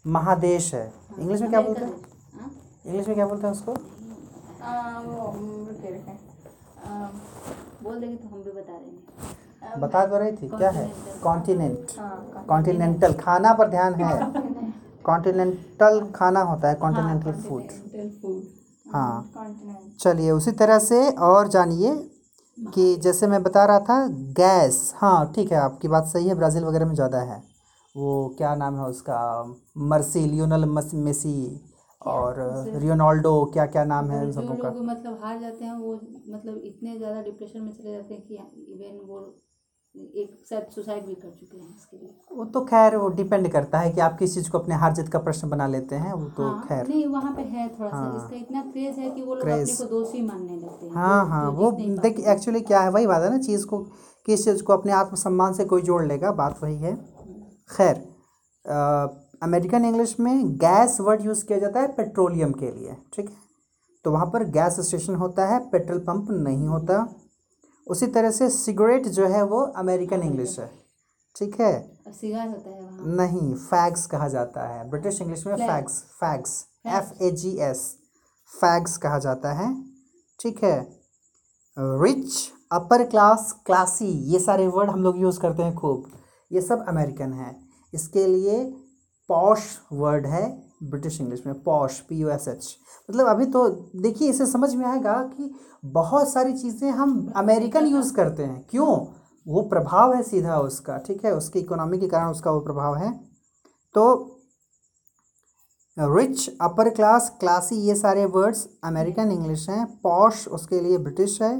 महादेश 0.07 0.75
है। 0.75 0.81
है। 0.81 1.21
इंग्लिश 1.21 1.41
में 1.41 1.51
क्या 1.51 1.61
बोलते 1.61 1.85
हैं? 1.85 2.01
हाँ? 2.41 2.51
इंग्लिश 2.87 3.07
में 3.07 3.14
क्या 3.17 3.27
बोलते 3.27 3.47
हैं 3.47 3.55
उसको? 3.55 3.98
वो 4.61 5.33
रुके 5.68 5.90
रुके। 5.92 6.12
बोल 7.85 8.01
देंगे 8.01 8.16
तो 8.16 8.29
हम 8.29 8.42
भी 8.42 8.51
बता 8.51 8.73
देंगे। 8.75 9.81
बता 9.81 10.05
तो 10.07 10.18
रही 10.18 10.33
थी 10.33 10.49
क्या 10.49 10.71
है? 10.71 10.90
कॉन्टिनेंट 11.23 11.92
हाँ 11.99 12.44
कॉन्टिनेंटल 12.49 13.12
खाना 13.14 13.53
पर 13.55 13.68
ध्यान 13.71 13.94
है। 13.94 14.18
कॉन्टिनेंटल 15.05 16.01
खाना 16.14 16.40
होता 16.42 16.68
है 16.68 16.75
कॉन्टिनेंटल 16.77 17.33
फ़ूड 17.33 17.71
फ़ूड 18.23 18.94
हाँ। 18.94 19.33
चलिए 20.01 20.31
उसी 20.31 20.53
तरह 20.53 20.79
से 20.81 21.09
और 21.23 21.49
जानिए 21.49 21.94
कि 22.59 22.94
जैसे 22.97 23.27
मैं 23.27 23.42
बता 23.42 23.64
रहा 23.64 23.79
था 23.81 24.07
गैस। 24.37 24.92
हाँ 24.97 25.33
ठीक 25.35 25.53
है 25.53 25.59
आपकी 25.59 25.88
बात 25.88 26.07
सही 26.07 26.29
है 26.29 26.35
ब्राज़ील 26.35 26.64
वगैरह 26.64 26.87
में 26.87 26.94
ज़्यादा 26.94 27.18
है। 27.23 27.42
वो 27.94 28.35
क्या 28.38 28.55
नाम 28.55 28.77
है 28.77 28.85
उसका? 28.85 29.18
मर्सी 29.90 30.21
लियोनल 30.27 30.64
मस 30.66 30.90
मेसी। 30.97 31.35
और 32.03 32.35
रियोनाल्डो 32.75 33.45
क्या 33.53 33.67
क्या 33.67 33.85
नाम 33.85 34.11
है 34.11 34.21
उन 34.21 34.31
जो 34.31 34.33
सबों 34.33 34.57
का? 34.57 34.69
लोग 34.69 34.85
मतलब 34.87 35.19
हार 35.23 35.39
जाते 35.41 35.65
हैं 35.65 35.73
वो 35.73 35.93
मतलब 36.29 36.57
इतने 36.65 36.97
ज़्यादा 36.97 37.23
डिप्रेशन 37.23 37.63
में 37.63 37.73
चले 37.73 37.93
जाते 37.93 38.15
हैं 38.15 38.23
कि 38.23 38.35
इवन 38.75 38.99
वो 39.09 39.21
एक 39.95 40.45
शायद 40.51 40.67
सुसाइड 40.71 41.07
भी 41.07 41.15
कर 41.15 41.31
चुके 41.31 41.59
हैं 41.59 41.77
इसके 41.77 41.97
लिए। 41.97 42.15
वो 42.33 42.45
तो 42.45 42.61
खैर 42.65 42.97
वो 42.97 43.09
डिपेंड 43.09 43.51
करता 43.53 43.79
है 43.79 43.91
कि 43.91 44.01
आप 44.01 44.19
किस 44.19 44.35
चीज़ 44.35 44.51
को 44.51 44.59
अपने 44.59 44.75
हार 44.75 44.93
जीत 44.95 45.09
का 45.09 45.19
प्रश्न 45.19 45.49
बना 45.49 45.67
लेते 45.67 45.97
हैं 45.97 46.13
वो 46.13 46.29
तो 46.29 46.43
हाँ, 46.43 46.67
खैर। 46.69 46.87
नहीं 46.89 47.07
वहाँ 47.07 47.35
पे 47.37 47.43
है 47.43 47.69
थोड़ा 47.69 47.91
हाँ, 47.91 48.11
सा। 48.11 48.25
इसका 48.25 48.37
इतना 48.37 48.63
क्रेज 48.63 48.99
है 48.99 49.11
कि 49.11 49.23
वो 49.23 49.35
लोग 49.35 49.49
अपने 49.49 49.75
को 49.77 49.85
दोषी 49.85 50.23
मानने 50.23 50.57
लगते 50.57 50.87
हैं 50.87 50.95
हाँ 50.95 51.23
जो- 51.25 51.33
हाँ 51.33 51.51
वो 51.51 51.71
जीत 51.73 51.79
नहीं 51.81 51.97
देख 51.99 52.17
पाते। 52.17 52.33
एक्चुअली 52.33 52.61
क्या 52.61 52.81
है 52.81 52.91
वही 52.91 53.07
बात 53.07 53.23
है 53.23 53.31
ना 53.31 53.39
चीज़ 53.39 53.67
को 53.67 53.79
किस 54.27 54.45
चीज़ 54.45 54.63
को 54.63 54.73
अपने 54.73 54.93
आत्मसम्मान 54.93 55.53
से 55.53 55.65
कोई 55.65 55.83
जोड़ 55.83 56.05
लेगा 56.07 56.33
बात 56.33 56.63
वही 56.63 56.77
है। 56.77 56.95
खैर 57.71 57.97
अमेरिकन 59.42 59.85
इंग्लिश 59.85 60.18
में 60.20 60.57
गैस 60.59 61.01
वर्ड 61.01 61.24
यूज़ 61.24 61.44
किया 61.46 61.59
जाता 61.59 61.81
है 61.81 61.92
पेट्रोलियम 61.92 62.53
के 62.53 62.70
लिए 62.70 62.96
ठीक 63.14 63.29
है? 63.29 63.37
तो 64.05 64.11
वहाँ 64.11 64.27
पर 64.27 64.44
गैस 64.44 64.81
स्टेशन 64.81 65.14
होता 65.14 65.46
है 65.46 65.59
पेट्रोल 65.70 65.98
पंप 65.98 66.31
नहीं 66.31 66.66
होता। 66.68 67.07
उसी 67.87 68.07
तरह 68.07 68.31
से 68.31 68.48
सिगरेट 68.51 69.07
जो 69.09 69.27
है 69.27 69.42
वो 69.42 69.61
अमेरिकन 69.77 70.22
इंग्लिश 70.22 70.59
है 70.59 70.70
ठीक 71.37 71.61
है? 71.61 71.72
होता 72.07 72.70
है 72.70 72.83
वहाँ। 72.83 73.16
नहीं 73.16 73.55
फैग्स 73.55 74.07
कहा 74.07 74.29
जाता 74.29 74.66
है। 74.68 74.88
ब्रिटिश 74.90 75.20
इंग्लिश 75.22 75.46
में. 75.46 75.55
फैग्स 75.57 76.03
फैग्स 76.20 76.64
एफ़ 76.87 77.22
ए 77.22 77.31
जी 77.31 77.57
एस 77.61 77.83
फैग्स 78.55 78.96
कहा 78.96 79.18
जाता 79.18 79.53
है 79.53 79.74
ठीक 80.40 80.64
है? 80.64 80.79
रिच 81.77 82.51
अपर 82.72 83.05
क्लास 83.05 83.53
क्लासी 83.66 84.07
ये 84.33 84.38
सारे 84.38 84.66
वर्ड 84.66 84.90
हम 84.90 85.03
लोग 85.03 85.18
यूज़ 85.18 85.40
करते 85.40 85.62
हैं 85.62 85.74
खूब। 85.74 86.11
ये 86.53 86.61
सब 86.61 86.85
अमेरिकन 86.88 87.33
है। 87.33 87.57
इसके 87.94 88.27
लिए 88.27 88.59
पॉश 89.29 89.61
वर्ड 89.93 90.27
है 90.27 90.47
ब्रिटिश 90.83 91.21
इंग्लिश 91.21 91.43
में, 91.47 91.62
posh 91.62 91.99
P 92.01 92.17
U 92.17 92.29
S 92.29 92.49
H 92.49 92.77
मतलब 93.09 93.27
अभी 93.27 93.47
तो 93.47 93.69
देखिए, 93.97 94.31
इसे 94.31 94.47
समझ 94.47 94.75
में 94.75 94.85
आएगा 94.87 95.14
कि 95.27 95.55
बहुत 95.85 96.33
सारी 96.33 96.53
चीज़ें 96.53 96.91
हम 96.91 97.33
अमेरिकन 97.37 97.87
यूज़ 97.87 98.12
करते 98.14 98.43
हैं। 98.43 98.67
क्यों? 98.71 98.97
वो 99.47 99.62
प्रभाव 99.62 100.14
है 100.14 100.23
सीधा 100.23 100.59
उसका, 100.59 100.97
ठीक 100.99 101.25
है? 101.25 101.35
उसकी 101.35 101.59
इकोनॉमी 101.59 101.99
के 101.99 102.09
कारण 102.09 102.31
उसका 102.31 102.51
वो 102.51 102.61
प्रभाव 102.61 102.97
है। 102.97 103.12
तो 103.95 104.35
रिच 105.97 106.49
अपर 106.61 106.88
क्लास 106.91 107.29
क्लासी 107.41 107.77
ये 107.77 107.95
सारे 107.95 108.25
वर्ड्स 108.27 108.67
अमेरिकन 108.85 109.31
इंग्लिश 109.33 109.69
हैं। 109.69 109.87
पॉश 110.03 110.47
उसके 110.49 110.81
लिए 110.81 110.99
ब्रिटिश 110.99 111.41
है। 111.43 111.55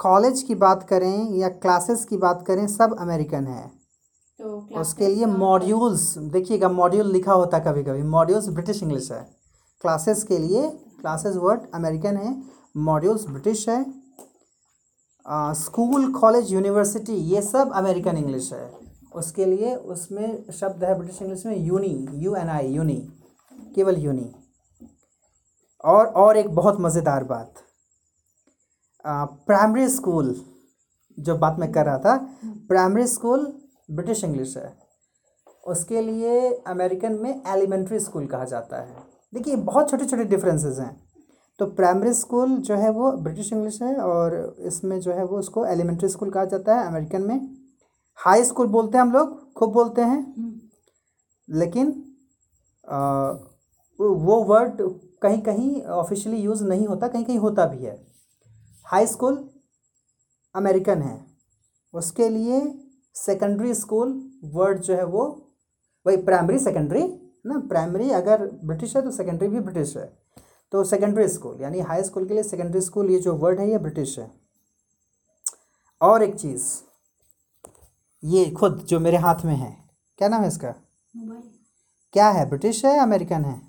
कॉलेज 0.00 0.42
की 0.42 0.54
बात 0.54 0.86
करें 0.88 1.30
या 1.30 1.48
क्लासेस 1.48 2.04
की 2.04 2.16
बात 2.16 2.44
करें, 2.46 2.66
सब 2.66 2.96
अमेरिकन 3.00 3.46
है। 3.46 3.83
तो 4.44 4.80
उसके 4.80 5.08
लिए 5.08 5.26
मॉड्यूल्स 5.26 6.02
देखिएगा 6.32 6.68
मॉड्यूल 6.68 7.10
लिखा 7.12 7.32
होता 7.32 7.56
है 7.56 7.64
कभी 7.64 7.82
कभी 7.84 8.02
मॉड्यूल्स 8.04 8.48
ब्रिटिश 8.48 8.82
इंग्लिश 8.82 9.10
है। 9.12 9.20
क्लासेस 9.84 10.22
के 10.22 10.38
लिए 10.38 10.68
क्लासेस 11.00 11.36
वर्ड 11.36 11.60
अमेरिकन 11.74 12.16
है 12.16 12.34
मॉड्यूल्स 12.88 13.24
ब्रिटिश 13.28 13.68
है 13.68 13.84
स्कूल 15.54 16.12
कॉलेज 16.12 16.52
यूनिवर्सिटी 16.52 17.14
ये 17.32 17.42
सब 17.42 17.72
अमेरिकन 17.74 18.16
इंग्लिश 18.16 18.52
है। 18.52 18.70
उसके 19.14 19.44
लिए 19.44 19.74
उसमें 19.74 20.52
शब्द 20.52 20.84
है 20.84 20.98
ब्रिटिश 20.98 21.22
इंग्लिश 21.22 21.46
में 21.46 21.56
uni 21.56 21.96
U 22.18 22.34
N 22.34 22.48
I 22.50 22.68
uni 22.68 23.00
केवल 23.74 23.98
यूनी 23.98 24.30
और 25.84 26.06
और 26.06 26.36
एक 26.36 26.54
बहुत 26.54 26.80
मज़ेदार 26.80 27.24
बात। 27.24 27.64
प्राइमरी 29.04 29.88
स्कूल 29.90 30.34
जो 31.18 31.36
बात 31.38 31.58
मैं 31.58 31.72
कर 31.72 31.84
रहा 31.86 31.98
था 31.98 32.16
प्राइमरी 32.68 33.06
स्कूल 33.08 33.52
ब्रिटिश 33.90 34.24
इंग्लिश 34.24 34.56
है। 34.56 34.78
उसके 35.66 36.00
लिए 36.00 36.54
अमेरिकन 36.54 37.12
में 37.12 37.42
एलिमेंट्री 37.46 38.00
स्कूल 38.00 38.26
कहा 38.26 38.44
जाता 38.44 38.76
है। 38.76 38.96
देखिए 39.34 39.56
बहुत 39.56 39.90
छोटे 39.90 40.06
छोटे 40.06 40.24
डिफरेंसेस 40.24 40.78
हैं। 40.78 41.04
तो 41.58 41.66
प्राइमरी 41.66 42.14
स्कूल 42.14 42.56
जो 42.56 42.74
है 42.74 42.90
वो 42.90 43.12
ब्रिटिश 43.12 43.52
इंग्लिश 43.52 43.82
है 43.82 43.96
और 43.96 44.56
इसमें 44.58 45.00
जो 45.00 45.12
है 45.12 45.24
वो 45.24 45.38
उसको 45.38 45.66
एलिमेंट्री 45.66 46.08
स्कूल 46.08 46.30
कहा 46.30 46.44
जाता 46.44 46.76
है 46.76 46.86
अमेरिकन 46.86 47.22
में। 47.22 47.56
हाई 48.14 48.44
स्कूल 48.44 48.66
बोलते 48.66 48.98
हैं 48.98 49.02
हम 49.02 49.12
लोग 49.12 49.52
खूब 49.52 49.72
बोलते 49.72 50.02
हैं। 50.02 50.34
लेकिन 51.50 52.04
आ, 52.88 53.30
वो 54.00 54.44
वर्ड 54.44 54.76
कहीं 55.22 55.42
कहीं 55.42 55.82
ऑफिशियली 55.82 56.40
यूज़ 56.40 56.64
नहीं 56.64 56.86
होता 56.86 57.08
कहीं 57.08 57.24
कहीं 57.24 57.38
होता 57.38 57.66
भी 57.66 57.84
है। 57.84 58.06
हाई 58.84 59.06
स्कूल 59.06 59.50
अमेरिकन 60.54 61.02
है। 61.02 61.26
उसके 61.94 62.28
लिए 62.28 62.83
सेकेंडरी 63.14 63.74
स्कूल 63.74 64.12
वर्ड 64.54 64.78
जो 64.78 64.94
है 64.96 65.04
वो 65.04 65.24
वही 66.06 66.16
प्राइमरी 66.16 66.58
सेकेंडरी 66.58 67.02
ना 67.46 67.58
प्राइमरी 67.68 68.10
अगर 68.10 68.46
ब्रिटिश 68.64 68.96
है 68.96 69.02
तो 69.02 69.10
सेकेंडरी 69.10 69.48
भी 69.48 69.60
ब्रिटिश 69.60 69.96
है। 69.96 70.06
तो 70.72 70.84
सेकेंडरी 70.84 71.28
स्कूल 71.28 71.60
यानी 71.60 71.80
हाई 71.80 72.02
स्कूल 72.02 72.26
के 72.28 72.34
लिए 72.34 72.42
सेकेंडरी 72.42 72.80
स्कूल 72.80 73.10
ये 73.10 73.18
जो 73.20 73.34
वर्ड 73.36 73.60
है 73.60 73.70
ये 73.70 73.78
ब्रिटिश 73.78 74.18
है। 74.18 74.30
और 76.00 76.22
एक 76.22 76.34
चीज़ 76.34 76.72
ये 78.22 78.50
खुद 78.50 78.78
जो 78.88 79.00
मेरे 79.00 79.16
हाथ 79.16 79.44
में 79.44 79.54
है 79.54 79.76
क्या 80.18 80.28
नाम 80.28 80.42
है 80.42 80.48
इसका? 80.48 80.74
मोबाइल 81.14 81.42
क्या 82.14 82.28
है 82.30 82.48
ब्रिटिश 82.48 82.84
है 82.84 82.98
अमेरिकन 82.98 83.44
है? 83.44 83.60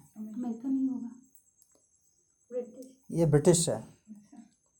ये 3.11 3.25
ब्रिटिश 3.25 3.67
है। 3.69 3.83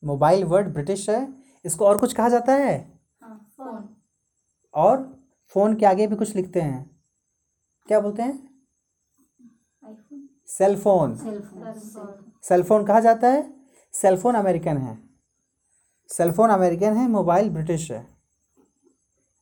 मोबाइल 0.04 0.44
वर्ड 0.44 0.74
ब्रिटिश 0.74 1.10
है। 1.10 1.28
इसको 1.66 1.86
और 1.86 1.98
कुछ 1.98 2.14
कहा 2.14 2.30
जाता 2.30 2.54
है? 2.54 2.78
हाँ 3.24 3.38
फ़ोन 3.58 3.88
और 4.76 5.04
फ़ोन 5.56 5.76
के 5.76 5.86
आगे 5.86 6.08
भी 6.08 6.16
कुछ 6.16 6.36
लिखते 6.36 6.62
हैं। 6.62 6.84
क्या 7.88 8.00
बोलते 8.00 8.22
हैं? 8.22 8.38
Cellphone 10.48 11.16
cell 11.18 11.42
phone 11.42 11.64
cell 11.64 11.86
phone 11.94 12.34
cell 12.44 12.64
phone 12.64 12.86
कहा 12.86 13.00
जाता 13.00 13.28
है? 13.28 13.44
सेलफोन 13.94 14.36
अमेरिकन 14.36 14.78
है। 14.78 14.98
सेलफोन 16.10 16.50
अमेरिकन 16.50 16.98
है 16.98 17.08
मोबाइल 17.10 17.50
ब्रिटिश 17.50 17.92
है। 17.92 18.06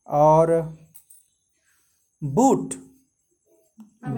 और 0.08 0.52
बूट 2.22 2.74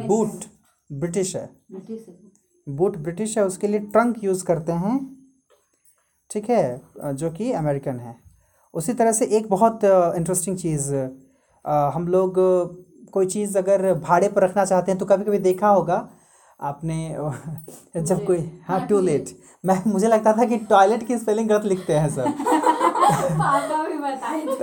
बूट 0.08 0.46
ब्रिटिश 0.90 1.36
है। 1.36 1.46
बूट 2.68 2.98
ब्रिटिश 2.98 3.38
है 3.38 3.44
उसके 3.46 3.68
लिए 3.68 3.80
ट्रंक 3.80 4.24
यूज़ 4.24 4.46
करते 4.46 4.72
हैं। 4.84 4.98
ठीक 6.32 6.50
है 6.50 7.14
जो 7.16 7.32
कि 7.32 7.52
अमेरिकन 7.54 8.00
है। 8.00 8.16
उसी 8.76 8.94
तरह 8.94 9.12
से 9.12 9.26
एक 9.38 9.50
बहुत 9.50 9.80
इंटरेस्टिंग 9.84 10.58
चीज़ 10.58 10.94
हम 11.96 12.08
लोग 12.08 12.34
कोई 13.12 13.26
चीज़ 13.26 13.58
अगर 13.58 13.94
भाड़े 13.94 14.28
पर 14.28 14.44
रखना 14.44 14.66
चाहते 14.66 14.92
हैं 14.92 15.00
तो 15.00 15.06
कभी 15.06 15.24
कभी 15.24 15.38
देखा 15.40 15.70
होगा 15.70 16.08
आपने 16.60 17.16
जब 18.02 18.26
कोई 18.26 18.52
हाँ 18.68 18.86
टू 18.88 19.00
लेट 19.02 19.30
मैं 19.66 19.82
मुझे 19.88 20.08
लगता 20.08 20.34
था 20.34 20.46
कि 20.46 20.58
टॉयलेट 20.70 21.08
की 21.08 21.18
स्पेलिंग 21.18 21.50
गलत 21.50 21.66
लिखते 21.66 21.94
हैं 21.94 22.10
सर 22.10 22.28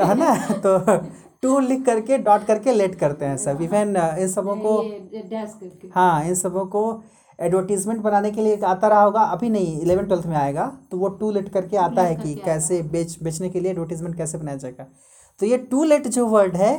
है 0.01 0.15
ना? 0.19 0.35
तो 0.67 0.79
टू 1.43 1.59
लिख 1.59 1.85
करके 1.87 2.19
डॉट 2.19 2.45
करके 2.45 2.73
लेट 2.73 2.95
करते 2.95 3.25
हैं 3.25 3.37
सब। 3.37 3.63
इवन 3.63 3.97
इन 4.19 4.29
सबों 4.29 4.57
को 4.57 4.83
हाँ 5.95 6.25
इन 6.25 6.35
सबों 6.35 6.67
को 6.67 7.03
एडवर्टीजमेंट 7.39 8.01
बनाने 8.01 8.31
के 8.31 8.41
लिए 8.41 8.57
आता 8.65 8.89
रहा 8.89 9.03
होगा 9.03 9.21
अभी 9.33 9.51
नहीं 9.51 9.81
इलेवन 9.81 10.07
ट्वेल्थ 10.07 10.27
में 10.27 10.37
आएगा 10.37 10.67
तो 10.91 10.97
वो 10.99 11.09
टू 11.21 11.31
लेट 11.31 11.49
करके 11.49 11.77
आता 11.79 12.03
है 12.03 12.15
कि 12.17 12.35
कैसे 12.45 12.83
बेच 12.93 13.17
बेचने 13.23 13.51
के 13.51 13.61
लिए 13.61 13.71
एडवर्टीजमेंट 13.73 14.17
कैसे 14.17 14.39
बनाया 14.39 14.57
जाएगा। 14.57 14.87
तो 15.41 15.47
ये 15.47 15.59
टू 15.71 15.85
लेट 15.85 16.09
जो 16.09 16.27
वर्ड 16.29 16.57
है 16.57 16.73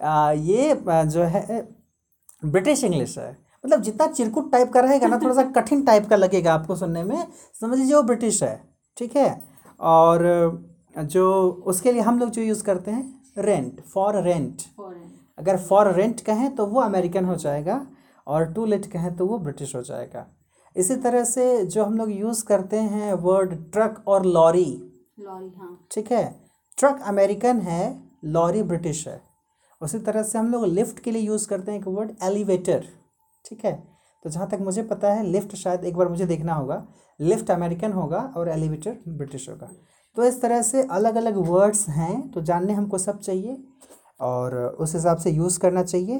आ, 0.00 0.32
ये 0.32 0.74
जो 0.86 1.22
है 1.24 1.60
ब्रिटिश 2.42 2.84
इंग्लिश 2.84 3.16
है। 3.18 3.30
मतलब 3.64 3.82
जितना 3.82 4.06
चिरकुट 4.08 4.50
टाइप 4.52 4.72
का 4.72 4.80
रहेगा 4.80 5.06
ना 5.06 5.18
थोड़ा 5.18 5.34
सा 5.34 5.42
कठिन 5.56 5.82
टाइप 5.84 6.08
का 6.08 6.16
लगेगा 6.16 6.54
आपको 6.54 6.76
सुनने 6.76 7.02
में। 7.04 7.26
समझ 7.60 7.78
लीजिए 7.78 7.94
वो 7.94 8.02
ब्रिटिश 8.02 8.42
है 8.42 8.60
ठीक 8.96 9.16
है? 9.16 9.40
और 9.80 10.24
जो 10.96 11.26
उसके 11.66 11.92
लिए 11.92 12.02
हम 12.02 12.18
लोग 12.18 12.30
जो 12.30 12.42
यूज़ 12.42 12.62
करते 12.64 12.90
हैं 12.90 13.20
रेंट 13.38 13.80
फॉर 13.84 14.22
रेंट 14.22 14.62
अगर 15.38 15.56
फॉर 15.58 15.92
रेंट 15.94 16.20
कहें 16.20 16.54
तो 16.56 16.66
वो 16.66 16.80
अमेरिकन 16.80 17.24
हो 17.24 17.34
जाएगा। 17.36 17.80
और 18.26 18.52
टू 18.52 18.64
लेट 18.66 18.86
कहें 18.86 19.14
तो 19.16 19.26
वो 19.26 19.38
ब्रिटिश 19.38 19.74
हो 19.76 19.82
जाएगा। 19.82 20.26
इसी 20.76 20.96
तरह 20.96 21.24
से 21.24 21.64
जो 21.66 21.84
हम 21.84 21.96
लोग 21.96 22.10
यूज़ 22.10 22.44
करते 22.44 22.76
हैं 22.76 23.12
वर्ड 23.14 23.54
ट्रक 23.72 24.02
और 24.08 24.26
लॉरी। 24.26 24.64
लॉरी 25.20 25.48
हाँ। 25.58 25.86
ठीक 25.90 26.12
है? 26.12 26.24
ट्रक 26.78 27.02
अमेरिकन 27.06 27.60
है 27.60 27.82
लॉरी 28.24 28.62
ब्रिटिश 28.62 29.06
है। 29.08 29.20
उसी 29.80 29.98
तरह 29.98 30.22
से 30.22 30.38
हम 30.38 30.50
लोग 30.52 30.66
लिफ्ट 30.66 30.98
के 30.98 31.10
लिए 31.10 31.22
यूज़ 31.22 31.48
करते 31.48 31.72
हैं 31.72 31.78
एक 31.78 31.88
वर्ड 31.88 32.10
एलिवेटर। 32.22 32.86
ठीक 33.44 33.64
है? 33.64 33.72
तो 34.24 34.30
जहाँ 34.30 34.48
तक 34.48 34.58
मुझे 34.60 34.82
पता 34.82 35.12
है 35.12 35.24
लिफ्ट 35.26 35.54
शायद 35.56 35.84
एक 35.84 35.96
बार 35.96 36.08
मुझे 36.08 36.26
देखना 36.26 36.54
होगा। 36.54 36.86
लिफ्ट 37.20 37.50
अमेरिकन 37.50 37.92
होगा 37.92 38.18
और 38.36 38.48
एलिवेटर 38.48 38.96
ब्रिटिश 39.08 39.48
होगा। 39.48 39.70
तो 40.16 40.24
इस 40.24 40.40
तरह 40.42 40.62
से 40.62 40.82
अलग 40.82 41.14
अलग 41.16 41.36
वर्ड्स 41.48 41.88
हैं 41.88 42.30
तो 42.30 42.40
जानने 42.42 42.72
हमको 42.72 42.98
सब 42.98 43.18
चाहिए 43.20 43.56
और 44.20 44.54
उस 44.56 44.94
हिसाब 44.94 45.18
से 45.18 45.30
यूज़ 45.30 45.58
करना 45.60 45.82
चाहिए। 45.82 46.18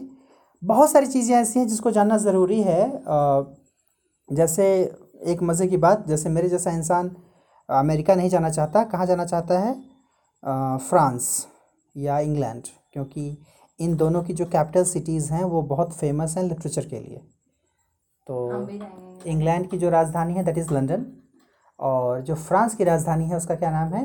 बहुत 0.63 0.91
सारी 0.91 1.07
चीज़ें 1.07 1.35
ऐसी 1.37 1.59
हैं 1.59 1.67
जिसको 1.69 1.91
जानना 1.91 2.17
ज़रूरी 2.19 2.61
है। 2.63 2.83
जैसे 4.29 4.67
एक 5.27 5.43
मज़े 5.43 5.67
की 5.67 5.77
बात 5.77 6.07
जैसे 6.09 6.29
मेरे 6.29 6.49
जैसा 6.49 6.71
इंसान 6.71 7.11
अमेरिका 7.69 8.15
नहीं 8.15 8.29
जाना 8.29 8.51
चाहता 8.51 8.85
कहाँ 8.85 9.07
जाना 9.07 9.25
चाहता 9.25 9.59
है? 9.59 9.73
फ्रांस 10.79 11.47
या 11.97 12.19
इंग्लैंड 12.21 12.63
क्योंकि 12.93 13.37
इन 13.79 13.97
दोनों 13.97 14.23
की 14.23 14.33
जो 14.33 14.47
कैपिटल 14.47 14.85
सिटीज़ 14.85 15.33
हैं 15.33 15.43
वो 15.45 15.63
बहुत 15.65 15.93
फ़ेमस 15.93 16.37
हैं 16.37 16.45
लिटरेचर 16.45 16.87
के 16.87 17.01
लिए। 17.01 17.19
तो 18.27 18.69
इंग्लैंड 19.27 19.69
की 19.71 19.79
जो 19.79 19.91
राजधानी 19.91 20.35
है 20.35 20.45
दैट 20.45 20.59
इज़ 20.59 20.73
लंदन 20.75 21.07
और 21.79 22.21
जो 22.21 22.35
फ्रांस 22.35 22.75
की 22.75 22.85
राजधानी 22.85 23.25
है 23.25 23.37
उसका 23.37 23.55
क्या 23.55 23.71
नाम 23.71 23.93
है? 23.95 24.05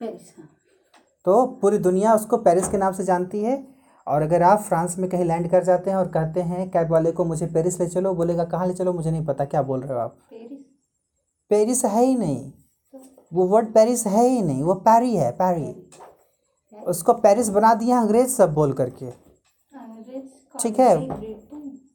पेरिस 0.00 0.34
हाँ। 0.38 0.48
तो 1.26 1.44
पूरी 1.62 1.78
दुनिया 1.78 2.14
उसको 2.14 2.36
पेरिस 2.38 2.68
के 2.68 2.76
नाम 2.76 2.92
से 2.92 3.04
जानती 3.04 3.42
है। 3.42 3.71
और 4.06 4.22
अगर 4.22 4.42
आप 4.42 4.60
फ्रांस 4.60 4.98
में 4.98 5.10
कहीं 5.10 5.24
लैंड 5.24 5.50
कर 5.50 5.64
जाते 5.64 5.90
हैं 5.90 5.96
और 5.96 6.08
कहते 6.08 6.40
हैं 6.40 6.70
कैब 6.70 6.90
वाले 6.90 7.12
को 7.12 7.24
मुझे 7.24 7.46
पेरिस 7.46 7.80
ले 7.80 7.86
चलो 7.86 8.14
बोलेगा 8.14 8.44
कहाँ 8.44 8.66
ले 8.66 8.74
चलो 8.74 8.92
मुझे 8.92 9.10
नहीं 9.10 9.24
पता 9.26 9.44
क्या 9.44 9.62
बोल 9.62 9.80
रहे 9.80 9.92
हो 9.92 9.98
आप? 9.98 10.16
पेरिस? 10.30 10.58
पेरिस 11.50 11.84
है 11.84 12.04
ही 12.04 12.16
नहीं। 12.16 12.52
वो 13.32 13.44
वर्ड 13.46 13.72
पेरिस 13.74 14.06
है 14.06 14.28
ही 14.28 14.42
नहीं 14.42 14.62
वो 14.62 14.74
पैरी 14.74 15.16
है 15.16 15.30
पैरी। 15.32 15.90
उसको 16.86 17.12
पेरिस 17.12 17.48
बना 17.48 17.74
दिया 17.74 18.00
अंग्रेज़ 18.00 18.28
सब 18.28 18.54
बोल 18.54 18.72
करके। 18.72 19.10
ठीक 20.60 20.78
है। 20.78 20.96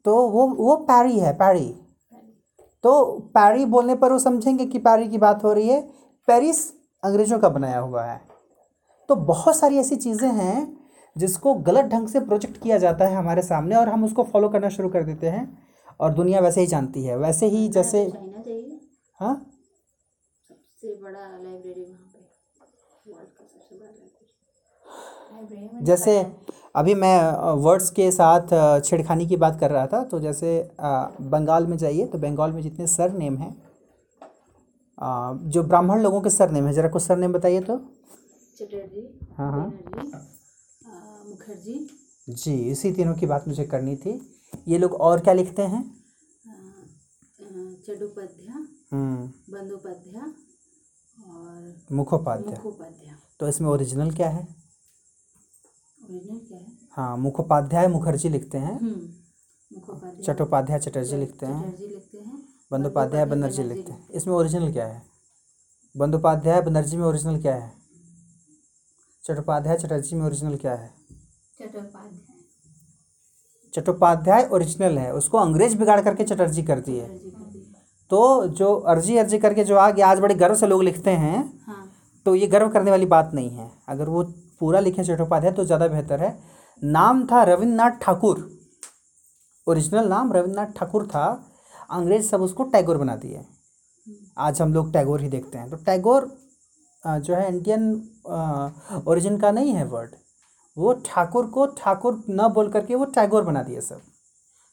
तो 0.06 0.28
वो 0.30 0.48
वो 0.48 0.76
पैरी 0.76 1.20
है 1.20 1.34
पैरी। 1.34 1.76
तो 2.84 3.20
पैरी 3.20 3.65
बोलने 3.65 3.96
पर 3.96 4.12
वो 4.12 4.20
समझेंगे 4.20 4.65
कि 4.65 4.80
पैरी 4.80 5.08
की 5.08 5.17
बात 5.17 5.43
हो 5.43 5.54
रही 5.54 5.67
है। 5.70 5.82
पेरिस 6.28 6.72
अंग्रेज़ों 7.04 7.39
का 7.39 7.50
बनाया 7.50 7.80
हुआ 7.80 8.04
है। 8.04 8.22
तो 9.10 9.15
बहुत 9.15 9.56
सारी 9.56 9.78
ऐसी 9.78 9.96
चीज़ें 9.96 10.30
हैं 10.30 10.77
जिसको 11.17 11.53
गलत 11.67 11.86
ढंग 11.86 12.08
से 12.08 12.19
प्रोजेक्ट 12.21 12.62
किया 12.63 12.77
जाता 12.77 13.08
है 13.08 13.15
हमारे 13.15 13.41
सामने 13.41 13.75
और 13.75 13.89
हम 13.89 14.03
उसको 14.06 14.23
फॉलो 14.23 14.49
करना 14.49 14.69
शुरू 14.69 14.89
कर 14.89 15.03
देते 15.03 15.27
हैं। 15.27 15.45
और 15.99 16.13
दुनिया 16.13 16.39
वैसे 16.39 16.62
ही 16.62 16.67
जानती 16.67 17.03
है 17.03 17.17
वैसे 17.17 17.47
ही 17.47 17.67
जैसे 17.69 18.03
हाँ? 19.19 19.36
लाइब्रेरी 20.84 21.86
में 21.86 22.08
जैसे 25.86 26.19
अभी 26.75 26.93
मैं 26.95 27.17
वर्ड्स 27.62 27.89
के 27.89 28.10
साथ 28.12 28.47
छेड़खानी 28.86 29.27
की 29.27 29.38
बात 29.38 29.60
कर 29.60 29.71
रहा 29.71 29.88
था 29.88 30.03
तो 30.03 30.19
जैसे 30.19 30.49
बंगाल 30.82 31.67
में 31.67 31.77
जाइए 31.77 32.06
तो 32.06 32.17
बंगाल 32.17 32.51
में 32.51 32.62
जितने 32.62 32.88
सर 32.88 33.12
नेम 33.13 33.38
हैं 33.38 33.56
जो 35.49 35.63
ब्राह्मण 35.63 36.01
लोगों 36.01 36.21
के 36.21 36.30
सर 36.30 36.51
नेम 36.51 36.67
है 36.67 36.73
ज़रा 36.73 36.89
कुछ 36.89 37.03
सर 37.03 37.17
नेम 37.17 37.34
बताइए 37.34 37.60
तो। 37.62 37.77
चटर्जी 38.58 39.08
हाँ, 39.38 39.51
हाँ। 39.51 40.37
मुखर्जी। 41.38 41.76
जी 42.28 42.54
इसी 42.71 42.91
तीनों 42.91 43.13
की 43.15 43.26
बात 43.26 43.47
मुझे 43.47 43.63
करनी 43.65 43.95
थी। 43.95 44.12
ये 44.67 44.78
लोग 44.78 44.93
और 44.93 45.19
क्या 45.19 45.34
लिखते 45.34 45.62
हैं? 45.62 45.84
चट्टोपाध्याय 47.88 48.65
हम्म। 48.93 49.28
बंदोपाध्याय 49.54 50.32
और 51.28 51.86
मुखोपाध्याय 51.91 52.56
मुखोपाध्याय 52.56 53.15
तो 53.39 53.47
इसमें 53.47 53.69
ओरिजिनल 53.69 54.12
क्या 54.12 54.30
है? 54.30 54.47
ओरिजिनल 56.10 56.39
क्या 56.39 56.58
है? 56.58 56.65
हाँ 56.91 57.17
मुखोपाध्याय 57.17 57.88
मुखर्जी 57.88 58.30
लिखते 58.30 58.58
हैं। 58.58 58.80
हम्म 58.80 60.21
चट्टोपाध्याय 60.23 60.80
चटर्जी 60.80 61.17
लिखते 61.17 61.45
हैं। 61.45 61.62
चटर्जी 61.62 61.88
लिखते 61.88 62.17
हैं। 62.17 62.43
बंदोपाध्याय 62.71 63.26
बनर्जी 63.26 63.63
लिखते 63.63 63.91
हैं। 63.91 64.10
इसमें 64.10 64.34
ओरिजिनल 64.36 64.71
क्या 64.73 64.86
है? 64.88 65.02
बंदोपाध्याय 65.95 66.62
बनर्जी 66.62 66.97
में 66.97 67.06
ओरिजिनल 67.06 67.41
क्या 67.41 67.56
है? 67.56 67.71
चट्टोपाध्याय 69.23 69.78
चटर्जी 69.78 70.15
में 70.15 70.26
ओरिजिनल 70.26 70.56
क्या 70.56 70.76
है? 70.76 70.91
चट्टोपाध्याय। 71.60 72.36
चट्टोपाध्याय 73.74 74.48
ओरिजिनल 74.54 74.98
है। 74.98 75.12
उसको 75.13 75.38
अंग्रेज़ 75.38 75.78
बिगाड़ 75.78 76.00
करके 76.02 76.24
चटर्जी 76.26 76.63
कर 76.63 76.80
दिए 76.82 77.08
तो 78.12 78.48
जो 78.50 78.74
अर्जी 78.88 79.17
अर्जी 79.17 79.38
करके 79.39 79.63
जो 79.63 79.76
आ 79.78 79.89
गया 79.91 80.08
आज 80.08 80.20
बड़े 80.20 80.36
गर्व 80.36 80.56
से 80.56 80.67
लोग 80.67 80.84
लिखते 80.84 81.12
हैं। 81.13 81.38
हाँ। 81.67 81.84
तो 82.26 82.36
ये 82.36 82.48
गर्व 82.48 82.70
करने 82.70 82.91
वाली 82.91 83.06
बात 83.08 83.32
नहीं 83.34 83.50
है। 83.52 83.70
अगर 83.89 84.10
वो 84.10 84.24
पूरा 84.60 84.80
लिखे 84.80 85.04
चट्टोपाध्याय 85.04 85.52
तो 85.54 85.65
ज़्यादा 85.65 85.88
बेहतर 85.88 86.20
है। 86.20 86.38
नाम 86.82 87.26
था 87.28 87.43
रविन्द्रनाथ 87.43 87.98
ठाकुर। 88.02 88.48
ओरिजिनल 89.67 90.08
नाम 90.10 90.32
रविन्द्रनाथ 90.34 90.72
ठाकुर 90.78 91.06
था। 91.08 91.26
अंग्रेज़ 91.91 92.30
सब 92.30 92.41
उसको 92.41 92.63
टैगोर 92.65 92.98
बना 92.98 93.15
दिए 93.17 93.43
आज 94.39 94.62
हम 94.62 94.74
लोग 94.74 94.91
टैगोर 94.93 95.22
ही 95.22 95.30
देखते 95.30 95.58
हैं। 95.58 95.70
तो 95.70 95.78
टैगोर 95.86 96.30
जो 97.04 97.36
है 97.36 97.48
इंडियन 97.50 99.04
ओरिजिन 99.08 99.38
का 99.39 99.52
नहीं 99.52 99.74
है 99.74 99.86
वर्ड 99.88 100.15
वो 100.78 100.94
ठाकुर 101.06 101.46
को 101.48 101.66
ठाकुर 101.78 102.24
न 102.30 102.48
बोल 102.48 102.70
करके 102.72 102.96
वो 102.96 103.06
टैगोर 103.08 103.44
बना 103.44 103.63
दिए 103.63 103.82
सब। 103.82 104.02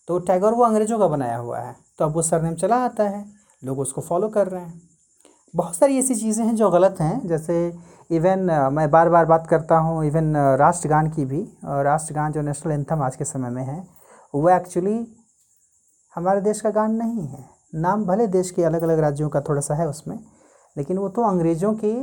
तो 0.09 0.19
टैगोर 0.21 0.55
वो 0.55 0.65
अंग्रेज़ों 0.65 0.99
का 0.99 1.07
बनाया 1.09 1.37
हुआ 1.37 1.59
है। 1.59 1.75
तो 1.99 2.05
अब 2.05 2.15
वो 2.15 2.23
सरनेम 2.23 2.55
चला 2.55 2.77
आता 2.85 3.05
है। 3.05 3.25
लोग 3.63 3.79
उसको 3.79 4.01
फॉलो 4.01 4.29
कर 4.29 4.49
रहे 4.49 4.63
हैं। 4.63 4.83
बहुत 5.55 5.77
सारी 5.77 5.99
ऐसी 5.99 6.15
चीज़ें 6.15 6.45
हैं 6.45 6.55
जो 6.57 6.71
गलत 6.71 6.97
हैं। 7.01 7.27
जैसे 7.29 7.57
इवन 8.11 8.41
मैं 8.73 8.91
बार 8.91 9.09
बार 9.09 9.25
बात 9.25 9.47
करता 9.47 9.77
हूँ 9.79 10.05
इवन 10.05 10.37
राष्ट्रगान 10.59 11.11
की 11.11 11.25
भी। 11.25 11.41
राष्ट्रगान 11.65 12.33
जो 12.33 12.43
नेशनल 12.43 12.73
एंथम 12.73 13.03
आज 13.03 13.17
के 13.17 13.25
समय 13.25 13.51
में 13.51 13.63
है, 13.63 13.87
वो 14.35 14.49
एक्चुअली 14.51 15.07
हमारे 16.15 16.41
देश 16.41 16.61
का 16.61 16.71
गान 16.71 16.95
नहीं 16.95 17.27
है। 17.27 17.45
नाम 17.77 18.05
भले 18.05 18.27
देश 18.29 18.51
के 18.51 18.65
अलग 18.65 18.83
अलग 18.83 18.99
राज्यों 18.99 19.29
का 19.29 19.41
थोड़ा 19.41 19.61
सा 19.61 19.75
है 19.75 19.89
उसमें, 19.89 20.19
लेकिन 20.77 20.99
वो 20.99 21.09
तो 21.09 21.23
अंग्रेज़ों 21.23 21.73
की 21.75 21.95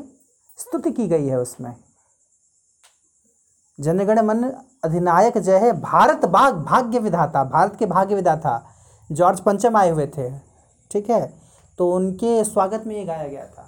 स्तुति 0.58 0.92
की 0.92 1.08
गई 1.08 1.28
है 1.28 1.40
उसमें। 1.40 1.74
जनगण 3.82 4.22
मन 4.22 4.44
अधिनायक 4.84 5.38
जय 5.38 5.58
है। 5.58 5.72
भारत 5.82 6.26
भाग 6.26 6.56
भाग्य 6.66 7.00
विधाता 7.00 7.44
भारत 7.44 7.76
के 7.76 7.86
भाग्य 7.86 8.16
विधाता 8.16 8.62
जॉर्ज 9.10 9.40
पंचम 9.40 9.78
आए 9.78 9.90
हुए 9.90 10.06
थे 10.08 10.30
ठीक 10.92 11.10
है? 11.10 11.34
तो 11.80 11.92
उनके 11.92 12.44
स्वागत 12.44 12.84
में 12.88 12.96
ये 12.96 13.04
गाया 13.06 13.28
गया 13.28 13.46
था। 13.48 13.68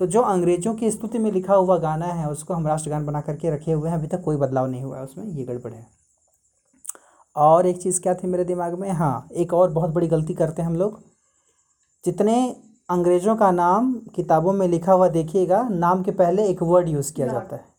तो 0.00 0.06
जो 0.06 0.20
अंग्रेज़ों 0.22 0.74
की 0.74 0.90
स्तुति 0.90 1.18
में 1.18 1.30
लिखा 1.32 1.54
हुआ 1.54 1.78
गाना 1.78 2.06
है 2.06 2.28
उसको 2.30 2.54
हम 2.54 2.66
राष्ट्रगान 2.66 3.06
बना 3.06 3.20
करके 3.20 3.50
रखे 3.50 3.72
हुए 3.72 3.88
हैं। 3.90 3.96
अभी 3.96 4.06
तक 4.06 4.22
कोई 4.24 4.36
बदलाव 4.36 4.66
नहीं 4.66 4.82
हुआ 4.82 4.96
है 4.96 5.02
उसमें 5.02 5.24
ये 5.26 5.44
गड़बड़ 5.44 5.72
है। 5.72 5.86
और 7.36 7.66
एक 7.66 7.80
चीज़ 7.82 8.00
क्या 8.00 8.14
थी 8.14 8.26
मेरे 8.26 8.44
दिमाग 8.44 8.78
में? 8.78 8.90
हाँ 8.90 9.28
एक 9.32 9.54
और 9.54 9.70
बहुत 9.70 9.90
बड़ी 9.90 10.08
गलती 10.08 10.34
करते 10.34 10.62
हैं 10.62 10.68
हम 10.68 10.76
लोग। 10.76 11.00
जितने 12.04 12.34
अंग्रेज़ों 12.90 13.36
का 13.36 13.50
नाम 13.50 13.92
किताबों 14.14 14.52
में 14.52 14.66
लिखा 14.68 14.92
हुआ 14.92 15.08
देखिएगा 15.08 15.62
नाम 15.62 16.02
के 16.02 16.10
पहले 16.10 16.46
एक 16.46 16.62
वर्ड 16.62 16.88
यूज़ 16.88 17.12
किया 17.12 17.26
जाता 17.26 17.56
है। 17.56 17.77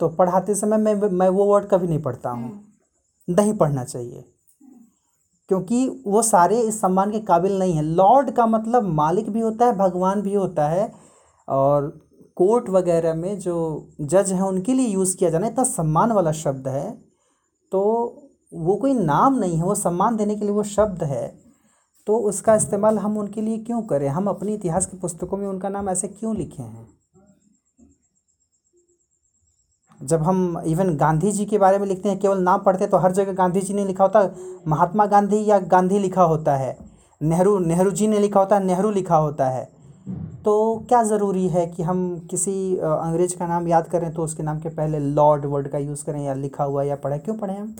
तो 0.00 0.08
पढ़ाते 0.08 0.54
समय 0.54 0.76
मैं 0.76 0.94
मैं 0.94 1.28
वो 1.28 1.44
वर्ड 1.44 1.66
कभी 1.66 1.86
नहीं 1.88 2.02
पढ़ता 2.02 2.30
हूँ। 2.30 2.64
नहीं 3.30 3.56
पढ़ना 3.56 3.84
चाहिए। 3.84 4.24
क्योंकि 5.48 6.02
वो 6.06 6.22
सारे 6.22 6.60
इस 6.60 6.80
सम्मान 6.80 7.10
के 7.10 7.20
काबिल 7.20 7.58
नहीं 7.58 7.72
हैं। 7.72 7.82
लॉर्ड 7.82 8.30
का 8.30 8.46
मतलब 8.46 8.82
मालिक 8.82 9.30
भी 9.30 9.40
होता 9.40 9.66
है, 9.66 9.76
भगवान 9.76 10.22
भी 10.22 10.34
होता 10.34 10.68
है 10.68 10.92
और 11.48 12.08
कोर्ट 12.36 12.68
वगैरह 12.68 13.14
में 13.14 13.38
जो 13.38 13.88
जज 14.00 14.32
हैं, 14.32 14.42
उनके 14.42 14.74
लिए 14.74 14.86
यूज़ 14.86 15.16
किया 15.16 15.30
जाना 15.30 15.46
इतना 15.46 15.64
सम्मान 15.64 16.12
वाला 16.12 16.32
शब्द 16.32 16.68
है। 16.68 17.04
तो 17.72 17.82
वो 18.54 18.76
कोई 18.76 18.94
नाम 18.94 19.34
नहीं 19.34 19.56
है, 19.56 19.64
वो 19.64 19.74
सम्मान 19.74 20.16
देने 20.16 20.34
के 20.34 20.40
लिए 20.40 20.50
वो 20.50 20.62
शब्द 20.62 21.04
है। 21.04 21.38
तो 22.06 22.16
उसका 22.16 22.54
इस्तेमाल 22.54 22.98
हम 22.98 23.18
उनके 23.18 23.40
लिए 23.40 23.58
क्यों 23.58 23.82
करें? 23.82 24.08
हम 24.08 24.26
अपनी 24.26 24.54
इतिहास 24.54 24.86
की 24.86 24.96
पुस्तकों 24.96 25.36
में 25.36 25.46
उनका 25.46 25.68
नाम 25.68 25.88
ऐसे 25.88 26.08
क्यों 26.08 26.36
लिखे 26.36 26.62
हैं? 26.62 26.95
जब 30.00 30.22
हम 30.22 30.60
इवन 30.66 30.96
गांधी 30.96 31.30
जी 31.32 31.44
के 31.46 31.58
बारे 31.58 31.78
में 31.78 31.86
लिखते 31.86 32.08
हैं, 32.08 32.18
केवल 32.18 32.38
नाम 32.38 32.60
पढ़ते 32.60 32.84
हैं 32.84 32.90
तो 32.90 32.96
हर 32.96 33.12
जगह 33.12 33.32
गांधी 33.32 33.60
जी 33.60 33.74
ने 33.74 33.84
लिखा 33.84 34.04
होता, 34.04 34.30
महात्मा 34.68 35.06
गांधी 35.06 35.44
या 35.44 35.58
गांधी 35.58 35.98
लिखा 35.98 36.22
होता 36.22 36.56
है। 36.56 36.76
नेहरू 37.20 37.58
नेहरू 37.58 37.90
जी 37.90 38.06
ने 38.06 38.18
लिखा 38.18 38.40
होता 38.40 38.56
है 38.56 38.64
नेहरू 38.64 38.90
लिखा 38.90 39.16
होता 39.16 39.48
है। 39.48 39.64
तो 40.44 40.84
क्या 40.88 41.02
ज़रूरी 41.02 41.46
है 41.48 41.66
कि 41.66 41.82
हम 41.82 42.18
किसी 42.30 42.76
अंग्रेज़ 42.76 43.36
का 43.36 43.46
नाम 43.46 43.68
याद 43.68 43.88
करें 43.88 44.12
तो 44.14 44.22
उसके 44.22 44.42
नाम 44.42 44.58
के 44.60 44.68
पहले 44.68 44.98
लॉर्ड 44.98 45.46
वर्ड 45.46 45.68
का 45.68 45.78
यूज़ 45.78 46.04
करें 46.04 46.22
या 46.24 46.34
लिखा 46.34 46.64
हुआ 46.64 46.82
या 46.82 46.96
पढ़ें, 46.96 47.18
क्यों 47.20 47.36
पढ़ें 47.36 47.58
हम? 47.58 47.74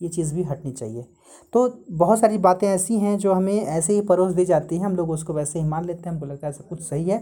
ये 0.00 0.08
चीज़ 0.08 0.34
भी 0.34 0.42
हटनी 0.42 0.72
चाहिए। 0.72 1.04
तो 1.52 1.68
बहुत 1.90 2.18
सारी 2.18 2.38
बातें 2.38 2.66
ऐसी 2.68 2.98
हैं 2.98 3.16
जो 3.18 3.32
हमें 3.32 3.54
ऐसे 3.54 3.92
ही 3.92 4.00
परोस 4.00 4.32
दी 4.32 4.44
जाती 4.44 4.76
हैं, 4.76 4.84
हम 4.84 4.96
लोग 4.96 5.10
उसको 5.10 5.32
वैसे 5.32 5.58
ही 5.58 5.64
मान 5.64 5.84
लेते 5.84 6.00
हैं, 6.00 6.14
हमको 6.14 6.26
लगता 6.26 6.46
है 6.46 6.52
सब 6.52 6.68
कुछ 6.68 6.80
सही 6.80 7.04
है। 7.04 7.18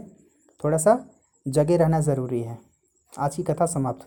थोड़ा 0.63 0.77
सा 0.77 0.99
जगह 1.45 1.77
रहना 1.77 1.99
ज़रूरी 1.99 2.41
है। 2.41 2.57
आज 3.13 3.35
की 3.35 3.43
कथा 3.43 3.65
समाप्त 3.65 3.99